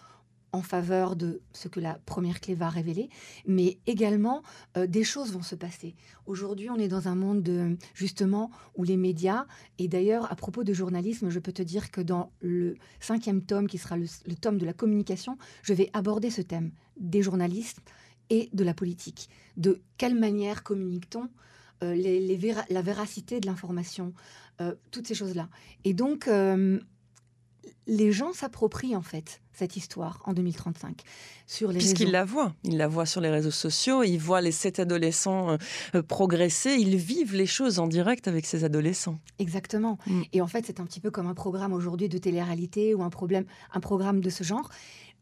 en 0.52 0.62
faveur 0.62 1.16
de 1.16 1.40
ce 1.52 1.68
que 1.68 1.80
la 1.80 1.94
première 2.04 2.40
clé 2.40 2.54
va 2.54 2.68
révéler, 2.68 3.08
mais 3.46 3.78
également 3.86 4.42
euh, 4.76 4.86
des 4.86 5.02
choses 5.02 5.32
vont 5.32 5.42
se 5.42 5.54
passer. 5.54 5.94
Aujourd'hui, 6.26 6.68
on 6.70 6.76
est 6.76 6.88
dans 6.88 7.08
un 7.08 7.14
monde 7.14 7.42
de, 7.42 7.76
justement 7.94 8.50
où 8.76 8.84
les 8.84 8.96
médias, 8.98 9.46
et 9.78 9.88
d'ailleurs 9.88 10.30
à 10.30 10.36
propos 10.36 10.62
de 10.62 10.72
journalisme, 10.72 11.30
je 11.30 11.38
peux 11.38 11.52
te 11.52 11.62
dire 11.62 11.90
que 11.90 12.00
dans 12.00 12.30
le 12.40 12.76
cinquième 13.00 13.42
tome, 13.42 13.66
qui 13.66 13.78
sera 13.78 13.96
le 13.96 14.34
tome 14.40 14.58
de 14.58 14.66
la 14.66 14.74
communication, 14.74 15.38
je 15.62 15.72
vais 15.72 15.90
aborder 15.94 16.30
ce 16.30 16.42
thème 16.42 16.72
des 16.98 17.22
journalistes 17.22 17.80
et 18.30 18.50
de 18.52 18.64
la 18.64 18.74
politique. 18.74 19.30
De 19.56 19.80
quelle 19.96 20.14
manière 20.14 20.62
communique-t-on 20.62 21.28
euh, 21.82 21.94
les, 21.94 22.38
la 22.70 22.82
véracité 22.82 23.40
de 23.40 23.46
l'information, 23.46 24.12
euh, 24.60 24.74
toutes 24.90 25.08
ces 25.08 25.14
choses-là. 25.14 25.48
Et 25.84 25.94
donc, 25.94 26.28
les 27.86 28.12
gens 28.12 28.32
s'approprient 28.32 28.96
en 28.96 29.02
fait 29.02 29.40
cette 29.52 29.76
histoire 29.76 30.22
en 30.24 30.32
2035 30.32 31.02
sur 31.46 31.70
les 31.70 31.78
Puisqu'ils 31.78 32.10
la 32.10 32.24
voient, 32.24 32.54
ils 32.64 32.76
la 32.76 32.88
voient 32.88 33.06
sur 33.06 33.20
les 33.20 33.28
réseaux 33.28 33.50
sociaux, 33.50 34.02
ils 34.02 34.18
voient 34.18 34.40
les 34.40 34.52
sept 34.52 34.78
adolescents 34.78 35.58
progresser, 36.08 36.76
ils 36.78 36.96
vivent 36.96 37.34
les 37.34 37.46
choses 37.46 37.78
en 37.78 37.86
direct 37.86 38.28
avec 38.28 38.46
ces 38.46 38.64
adolescents. 38.64 39.18
Exactement. 39.38 39.98
Mm. 40.06 40.22
Et 40.32 40.40
en 40.40 40.46
fait, 40.46 40.64
c'est 40.66 40.80
un 40.80 40.84
petit 40.84 41.00
peu 41.00 41.10
comme 41.10 41.26
un 41.26 41.34
programme 41.34 41.72
aujourd'hui 41.72 42.08
de 42.08 42.18
télé-réalité 42.18 42.94
ou 42.94 43.02
un 43.02 43.10
problème, 43.10 43.44
un 43.72 43.80
programme 43.80 44.20
de 44.20 44.30
ce 44.30 44.42
genre 44.42 44.70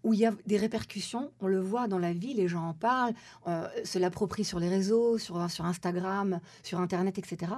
où 0.02 0.14
il 0.14 0.20
y 0.20 0.26
a 0.26 0.32
des 0.46 0.56
répercussions, 0.56 1.30
on 1.40 1.46
le 1.46 1.60
voit 1.60 1.88
dans 1.88 1.98
la 1.98 2.12
vie, 2.12 2.34
les 2.34 2.48
gens 2.48 2.68
en 2.68 2.74
parlent, 2.74 3.14
euh, 3.46 3.66
se 3.84 3.98
l'approprient 3.98 4.44
sur 4.44 4.58
les 4.58 4.68
réseaux, 4.68 5.18
sur, 5.18 5.50
sur 5.50 5.64
Instagram, 5.64 6.40
sur 6.62 6.80
Internet, 6.80 7.18
etc. 7.18 7.52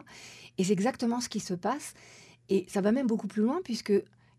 Et 0.59 0.65
c'est 0.65 0.73
exactement 0.73 1.21
ce 1.21 1.29
qui 1.29 1.41
se 1.41 1.55
passe. 1.55 1.95
Et 2.49 2.67
ça 2.69 2.81
va 2.81 2.93
même 2.93 3.07
beaucoup 3.07 3.29
plus 3.29 3.43
loin, 3.43 3.61
puisque 3.63 3.93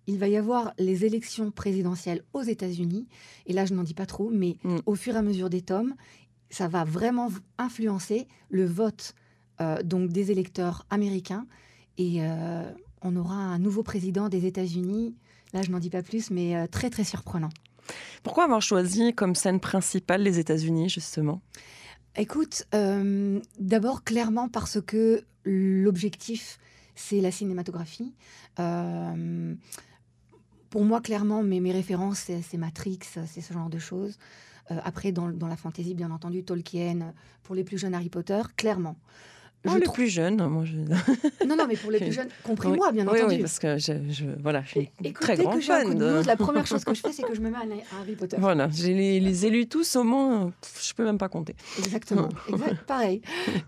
il 0.07 0.17
va 0.17 0.27
y 0.27 0.37
avoir 0.37 0.73
les 0.77 1.05
élections 1.05 1.51
présidentielles 1.51 2.23
aux 2.33 2.41
États-Unis. 2.41 3.07
Et 3.45 3.53
là, 3.53 3.65
je 3.65 3.73
n'en 3.73 3.83
dis 3.83 3.93
pas 3.93 4.05
trop, 4.05 4.29
mais 4.29 4.57
mm. 4.63 4.77
au 4.85 4.95
fur 4.95 5.15
et 5.15 5.17
à 5.17 5.21
mesure 5.21 5.49
des 5.49 5.61
tomes, 5.61 5.95
ça 6.49 6.67
va 6.67 6.83
vraiment 6.83 7.29
influencer 7.57 8.27
le 8.49 8.65
vote 8.65 9.15
euh, 9.61 9.81
donc 9.83 10.09
des 10.11 10.31
électeurs 10.31 10.85
américains. 10.89 11.45
Et 11.97 12.17
euh, 12.19 12.69
on 13.01 13.15
aura 13.15 13.35
un 13.35 13.59
nouveau 13.59 13.83
président 13.83 14.29
des 14.29 14.45
États-Unis. 14.45 15.15
Là, 15.53 15.61
je 15.61 15.71
n'en 15.71 15.79
dis 15.79 15.89
pas 15.89 16.03
plus, 16.03 16.31
mais 16.31 16.67
très, 16.67 16.89
très 16.89 17.03
surprenant. 17.03 17.49
Pourquoi 18.23 18.45
avoir 18.45 18.61
choisi 18.61 19.13
comme 19.13 19.35
scène 19.35 19.59
principale 19.59 20.23
les 20.23 20.39
États-Unis, 20.39 20.89
justement? 20.89 21.41
Écoute, 22.15 22.65
euh, 22.75 23.39
d'abord 23.59 24.03
clairement 24.03 24.47
parce 24.47 24.79
que 24.79 25.23
l'objectif, 25.45 26.59
c'est 26.95 27.21
la 27.21 27.31
cinématographie. 27.31 28.13
Euh, 28.59 29.55
pour 30.73 30.85
moi, 30.85 31.01
clairement, 31.01 31.43
mes, 31.43 31.59
mes 31.59 31.71
références, 31.71 32.31
c'est 32.41 32.57
Matrix, 32.57 32.97
c'est 33.03 33.41
ce 33.41 33.53
genre 33.53 33.69
de 33.69 33.77
choses. 33.77 34.17
Euh, 34.71 34.79
après, 34.83 35.11
dans, 35.11 35.27
dans, 35.27 35.45
la 35.45 35.55
fantasy, 35.55 35.93
bien 35.93 36.09
entendu, 36.09 36.43
Tolkien, 36.43 37.13
pour 37.43 37.53
les 37.53 37.63
plus 37.63 37.77
jeunes 37.77 37.93
Harry 37.93 38.09
Potter, 38.09 38.41
clairement. 38.57 38.95
je 39.65 39.77
les 39.77 39.81
plus 39.81 40.07
jeunes, 40.07 40.43
moi. 40.47 40.65
Je... 40.65 40.77
non, 41.47 41.55
non, 41.55 41.67
mais 41.67 41.77
pour 41.77 41.91
les 41.91 41.99
plus 41.99 42.11
jeunes, 42.11 42.29
compris-moi, 42.41 42.91
bien 42.91 43.07
entendu. 43.07 43.35
Oui, 43.35 43.37
parce 43.41 43.59
que 43.59 43.77
je, 43.77 44.23
voilà, 44.41 44.63
je 44.63 44.69
suis 44.69 45.13
très 45.13 45.37
grand 45.37 45.61
fan. 45.61 45.93
De... 45.93 46.25
la 46.25 46.35
première 46.35 46.65
chose 46.65 46.83
que 46.83 46.95
je 46.95 47.01
fais, 47.01 47.11
c'est 47.11 47.21
que 47.21 47.35
je 47.35 47.41
me 47.41 47.51
mets 47.51 47.57
à 47.57 47.95
Harry 48.01 48.15
Potter. 48.15 48.37
Voilà, 48.39 48.67
j'ai 48.71 48.95
les, 48.95 49.19
les, 49.19 49.45
élus 49.45 49.67
tous 49.67 49.95
au 49.95 50.03
moins, 50.03 50.51
je 50.83 50.93
peux 50.95 51.05
même 51.05 51.19
pas 51.19 51.29
compter. 51.29 51.55
Exactement, 51.77 52.29
exact, 52.49 52.81
pareil. 52.87 53.21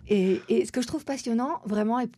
Et, 0.07 0.41
et, 0.49 0.65
ce 0.65 0.71
que 0.71 0.81
je 0.81 0.87
trouve 0.87 1.05
passionnant, 1.05 1.61
vraiment, 1.67 1.99
et, 1.99 2.09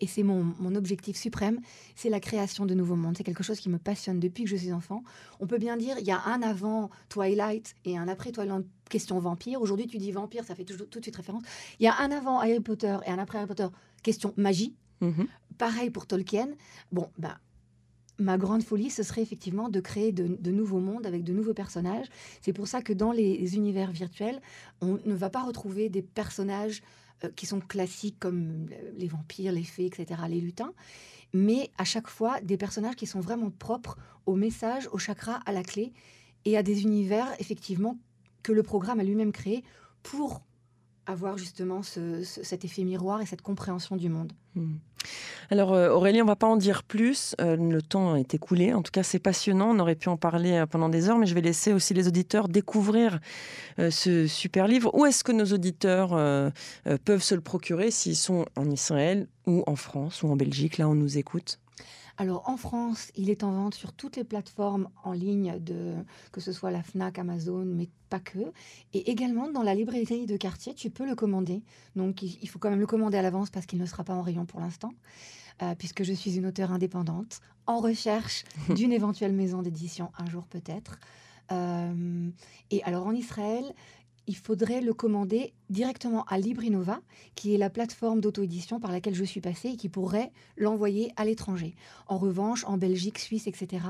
et 0.00 0.06
c'est 0.06 0.22
mon, 0.22 0.44
mon, 0.58 0.74
objectif 0.74 1.16
suprême, 1.16 1.60
c'est 1.94 2.08
la 2.08 2.20
création 2.20 2.66
de 2.66 2.74
nouveaux 2.74 2.96
mondes. 2.96 3.16
C'est 3.16 3.24
quelque 3.24 3.42
chose 3.42 3.60
qui 3.60 3.68
me 3.68 3.78
passionne 3.78 4.18
depuis 4.20 4.44
que 4.44 4.50
je 4.50 4.56
suis 4.56 4.72
enfant. 4.72 5.02
On 5.40 5.46
peut 5.46 5.58
bien 5.58 5.76
dire, 5.76 5.96
il 5.98 6.06
y 6.06 6.10
a 6.10 6.22
un 6.24 6.42
avant 6.42 6.90
Twilight 7.08 7.74
et 7.84 7.98
un 7.98 8.08
après 8.08 8.32
Twilight 8.32 8.66
question 8.88 9.18
vampire. 9.18 9.60
Aujourd'hui, 9.60 9.86
tu 9.86 9.98
dis 9.98 10.12
vampire, 10.12 10.44
ça 10.44 10.54
fait 10.54 10.64
tout, 10.64 10.76
tout 10.76 10.98
de 10.98 11.04
suite 11.04 11.16
référence. 11.16 11.42
Il 11.80 11.84
y 11.84 11.88
a 11.88 11.98
un 11.98 12.10
avant 12.10 12.38
Harry 12.38 12.60
Potter 12.60 12.96
et 13.06 13.10
un 13.10 13.18
après 13.18 13.38
Harry 13.38 13.46
Potter, 13.46 13.66
question 14.02 14.32
magie. 14.36 14.74
Mhm. 15.00 15.26
Pareil 15.58 15.90
pour 15.90 16.06
Tolkien. 16.06 16.48
Bon, 16.92 17.10
bah, 17.18 17.38
ma 18.18 18.38
grande 18.38 18.62
folie, 18.62 18.90
ce 18.90 19.02
serait 19.02 19.22
effectivement 19.22 19.68
de 19.68 19.80
créer 19.80 20.12
de, 20.12 20.50
nouveaux 20.50 20.80
mondes 20.80 21.06
avec 21.06 21.24
de 21.24 21.32
nouveaux 21.32 21.54
personnages. 21.54 22.06
C'est 22.40 22.52
pour 22.52 22.68
ça 22.68 22.82
que 22.82 22.92
dans 22.92 23.12
les 23.12 23.56
univers 23.56 23.90
virtuels, 23.90 24.40
on 24.80 24.98
ne 25.04 25.14
va 25.14 25.30
pas 25.30 25.42
retrouver 25.42 25.88
des 25.88 26.02
personnages 26.02 26.82
euh, 27.24 27.28
qui 27.34 27.46
sont 27.46 27.60
classiques 27.60 28.18
comme 28.18 28.66
les 28.96 29.08
vampires, 29.08 29.52
les 29.52 29.64
fées, 29.64 29.86
etc., 29.86 30.22
les 30.28 30.40
lutins, 30.40 30.72
mais 31.32 31.70
à 31.78 31.84
chaque 31.84 32.08
fois 32.08 32.40
des 32.40 32.56
personnages 32.56 32.96
qui 32.96 33.06
sont 33.06 33.20
vraiment 33.20 33.50
propres 33.50 33.98
au 34.26 34.36
message, 34.36 34.88
au 34.92 34.98
chakra, 34.98 35.40
à 35.46 35.52
la 35.52 35.62
clé, 35.62 35.92
et 36.44 36.56
à 36.56 36.62
des 36.62 36.82
univers, 36.82 37.28
effectivement, 37.38 37.98
que 38.42 38.52
le 38.52 38.62
programme 38.62 39.00
a 39.00 39.04
lui-même 39.04 39.32
créé 39.32 39.64
pour 40.02 40.42
avoir 41.06 41.38
justement 41.38 41.82
cet 41.82 42.64
effet 42.64 42.84
miroir 42.84 43.20
et 43.20 43.26
cette 43.26 43.42
compréhension 43.42 43.96
du 43.96 44.08
monde. 44.08 44.32
Hmm. 44.54 44.74
Alors 45.50 45.72
euh, 45.72 45.90
Aurélie, 45.90 46.22
on 46.22 46.26
va 46.26 46.36
pas 46.36 46.46
en 46.46 46.56
dire 46.56 46.82
plus, 46.82 47.34
euh, 47.40 47.56
le 47.56 47.82
temps 47.82 48.16
est 48.16 48.34
écoulé, 48.34 48.72
en 48.72 48.82
tout 48.82 48.90
cas 48.90 49.02
c'est 49.02 49.18
passionnant, 49.18 49.70
on 49.70 49.78
aurait 49.78 49.94
pu 49.94 50.08
en 50.08 50.16
parler 50.16 50.52
euh, 50.52 50.66
pendant 50.66 50.88
des 50.88 51.08
heures, 51.08 51.18
mais 51.18 51.26
je 51.26 51.34
vais 51.34 51.42
laisser 51.42 51.72
aussi 51.72 51.92
les 51.94 52.08
auditeurs 52.08 52.48
découvrir 52.48 53.20
ce 53.78 54.26
super 54.26 54.68
livre. 54.68 54.94
Où 54.94 55.04
est-ce 55.04 55.24
que 55.24 55.32
nos 55.32 55.46
auditeurs 55.46 56.10
peuvent 57.04 57.22
se 57.22 57.34
le 57.34 57.40
procurer 57.40 57.90
s'ils 57.90 58.16
sont 58.16 58.46
en 58.56 58.70
Israël 58.70 59.26
ou 59.46 59.64
en 59.66 59.76
France 59.76 60.22
ou 60.22 60.28
en 60.28 60.36
Belgique, 60.36 60.78
là 60.78 60.88
on 60.88 60.94
nous 60.94 61.18
écoute? 61.18 61.58
Alors 62.16 62.48
en 62.48 62.56
France, 62.56 63.10
il 63.16 63.28
est 63.28 63.42
en 63.42 63.52
vente 63.52 63.74
sur 63.74 63.92
toutes 63.92 64.16
les 64.16 64.24
plateformes 64.24 64.88
en 65.02 65.12
ligne, 65.12 65.58
de, 65.58 65.94
que 66.30 66.40
ce 66.40 66.52
soit 66.52 66.70
la 66.70 66.82
FNAC, 66.82 67.18
Amazon, 67.18 67.64
mais 67.64 67.88
pas 68.08 68.20
que. 68.20 68.52
Et 68.92 69.10
également 69.10 69.50
dans 69.50 69.62
la 69.62 69.74
librairie 69.74 70.26
de 70.26 70.36
quartier, 70.36 70.74
tu 70.74 70.90
peux 70.90 71.06
le 71.06 71.16
commander. 71.16 71.62
Donc 71.96 72.22
il 72.22 72.48
faut 72.48 72.58
quand 72.58 72.70
même 72.70 72.80
le 72.80 72.86
commander 72.86 73.18
à 73.18 73.22
l'avance 73.22 73.50
parce 73.50 73.66
qu'il 73.66 73.80
ne 73.80 73.86
sera 73.86 74.04
pas 74.04 74.14
en 74.14 74.22
rayon 74.22 74.46
pour 74.46 74.60
l'instant. 74.60 74.92
Euh, 75.62 75.74
puisque 75.76 76.02
je 76.02 76.12
suis 76.12 76.36
une 76.36 76.46
auteure 76.46 76.72
indépendante, 76.72 77.40
en 77.66 77.78
recherche 77.78 78.44
d'une 78.74 78.92
éventuelle 78.92 79.32
maison 79.32 79.62
d'édition 79.62 80.10
un 80.18 80.26
jour 80.28 80.46
peut-être. 80.46 80.98
Euh, 81.52 82.28
et 82.72 82.82
alors 82.82 83.06
en 83.06 83.12
Israël, 83.12 83.64
il 84.26 84.36
faudrait 84.36 84.80
le 84.80 84.94
commander 84.94 85.52
directement 85.70 86.24
à 86.24 86.38
Librinova, 86.38 87.00
qui 87.34 87.54
est 87.54 87.58
la 87.58 87.70
plateforme 87.70 88.20
d'auto-édition 88.20 88.80
par 88.80 88.92
laquelle 88.92 89.14
je 89.14 89.24
suis 89.24 89.40
passée 89.40 89.70
et 89.70 89.76
qui 89.76 89.88
pourrait 89.88 90.30
l'envoyer 90.56 91.12
à 91.16 91.24
l'étranger. 91.24 91.74
En 92.06 92.18
revanche, 92.18 92.64
en 92.66 92.76
Belgique, 92.76 93.18
Suisse, 93.18 93.46
etc., 93.46 93.82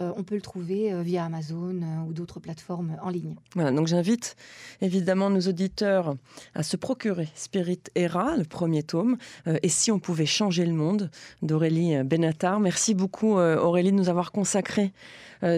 euh, 0.00 0.12
on 0.16 0.22
peut 0.22 0.34
le 0.34 0.40
trouver 0.40 0.92
euh, 0.92 1.02
via 1.02 1.24
Amazon 1.24 1.80
euh, 1.82 2.08
ou 2.08 2.12
d'autres 2.12 2.40
plateformes 2.40 2.96
en 3.02 3.08
ligne. 3.08 3.34
Voilà, 3.54 3.72
donc 3.72 3.86
j'invite 3.86 4.36
évidemment 4.80 5.30
nos 5.30 5.40
auditeurs 5.40 6.16
à 6.54 6.62
se 6.62 6.76
procurer 6.76 7.28
Spirit 7.34 7.80
Era, 7.94 8.36
le 8.36 8.44
premier 8.44 8.82
tome, 8.82 9.16
et 9.62 9.68
si 9.68 9.90
on 9.90 9.98
pouvait 9.98 10.26
changer 10.26 10.64
le 10.66 10.72
monde 10.72 11.10
d'Aurélie 11.42 12.02
Benatar. 12.04 12.60
Merci 12.60 12.94
beaucoup 12.94 13.34
Aurélie 13.36 13.90
de 13.90 13.96
nous 13.96 14.08
avoir 14.08 14.32
consacré 14.32 14.92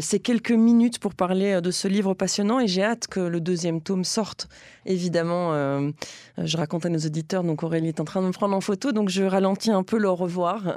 ces 0.01 0.21
quelques 0.21 0.53
minutes 0.53 0.99
pour 0.99 1.15
parler 1.15 1.61
de 1.61 1.71
ce 1.71 1.89
livre 1.89 2.15
passionnant 2.15 2.61
et 2.61 2.69
j'ai 2.69 2.83
hâte 2.83 3.07
que 3.07 3.21
le 3.21 3.41
deuxième 3.41 3.81
tome 3.81 4.05
sorte 4.05 4.18
évidemment 4.87 5.53
euh, 5.53 5.91
je 6.39 6.57
raconte 6.57 6.87
à 6.87 6.89
nos 6.89 6.99
auditeurs, 6.99 7.45
donc 7.45 7.63
Aurélie 7.63 7.89
est 7.89 8.01
en 8.01 8.05
train 8.05 8.23
de 8.23 8.27
me 8.27 8.33
prendre 8.33 8.55
en 8.55 8.61
photo, 8.61 8.93
donc 8.93 9.09
je 9.09 9.23
ralentis 9.23 9.71
un 9.71 9.83
peu 9.83 9.99
le 9.99 10.11
revoir. 10.11 10.77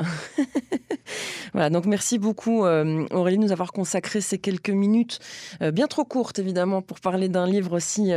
voilà, 1.54 1.69
donc 1.69 1.86
merci 1.86 2.19
beaucoup 2.19 2.65
euh, 2.65 3.06
Aurélie 3.12 3.38
de 3.38 3.43
nous 3.43 3.51
avoir 3.51 3.71
consacré 3.71 4.21
ces 4.21 4.38
quelques 4.38 4.69
minutes, 4.69 5.19
euh, 5.62 5.71
bien 5.71 5.88
trop 5.88 6.04
courtes 6.04 6.39
évidemment, 6.39 6.82
pour 6.82 6.99
parler 6.99 7.30
d'un 7.30 7.45
livre 7.45 7.75
aussi 7.75 8.12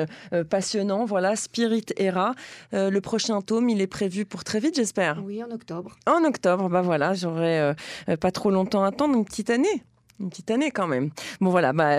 passionnant. 0.51 1.05
Voilà, 1.05 1.37
Spirit 1.37 1.87
Era. 1.97 2.35
le 2.73 2.99
prochain 3.01 3.41
tome, 3.41 3.69
il 3.69 3.81
est 3.81 3.87
prévu 3.87 4.25
pour 4.25 4.45
très 4.45 4.61
vite, 4.61 4.77
j'espère. 4.77 5.23
Oui, 5.25 5.43
en 5.43 5.51
octobre. 5.51 5.97
En 6.07 6.25
octobre, 6.25 6.69
bah 6.69 6.83
voilà, 6.83 7.15
j'aurai 7.15 7.75
pas 8.21 8.31
trop 8.31 8.51
longtemps 8.51 8.85
à 8.85 8.89
attendre, 8.89 9.17
une 9.17 9.25
petite 9.25 9.51
année. 9.51 9.83
Une 10.21 10.31
petite 10.31 10.51
année 10.51 10.71
quand 10.71 10.87
même. 10.87 11.11
Bon 11.41 11.51
voilà, 11.51 11.73
bah, 11.73 11.97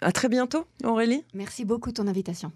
à 0.00 0.12
très 0.12 0.28
bientôt 0.28 0.64
Aurélie. 0.84 1.24
Merci 1.34 1.64
beaucoup 1.64 1.90
de 1.90 1.94
ton 1.96 2.06
invitation. 2.06 2.52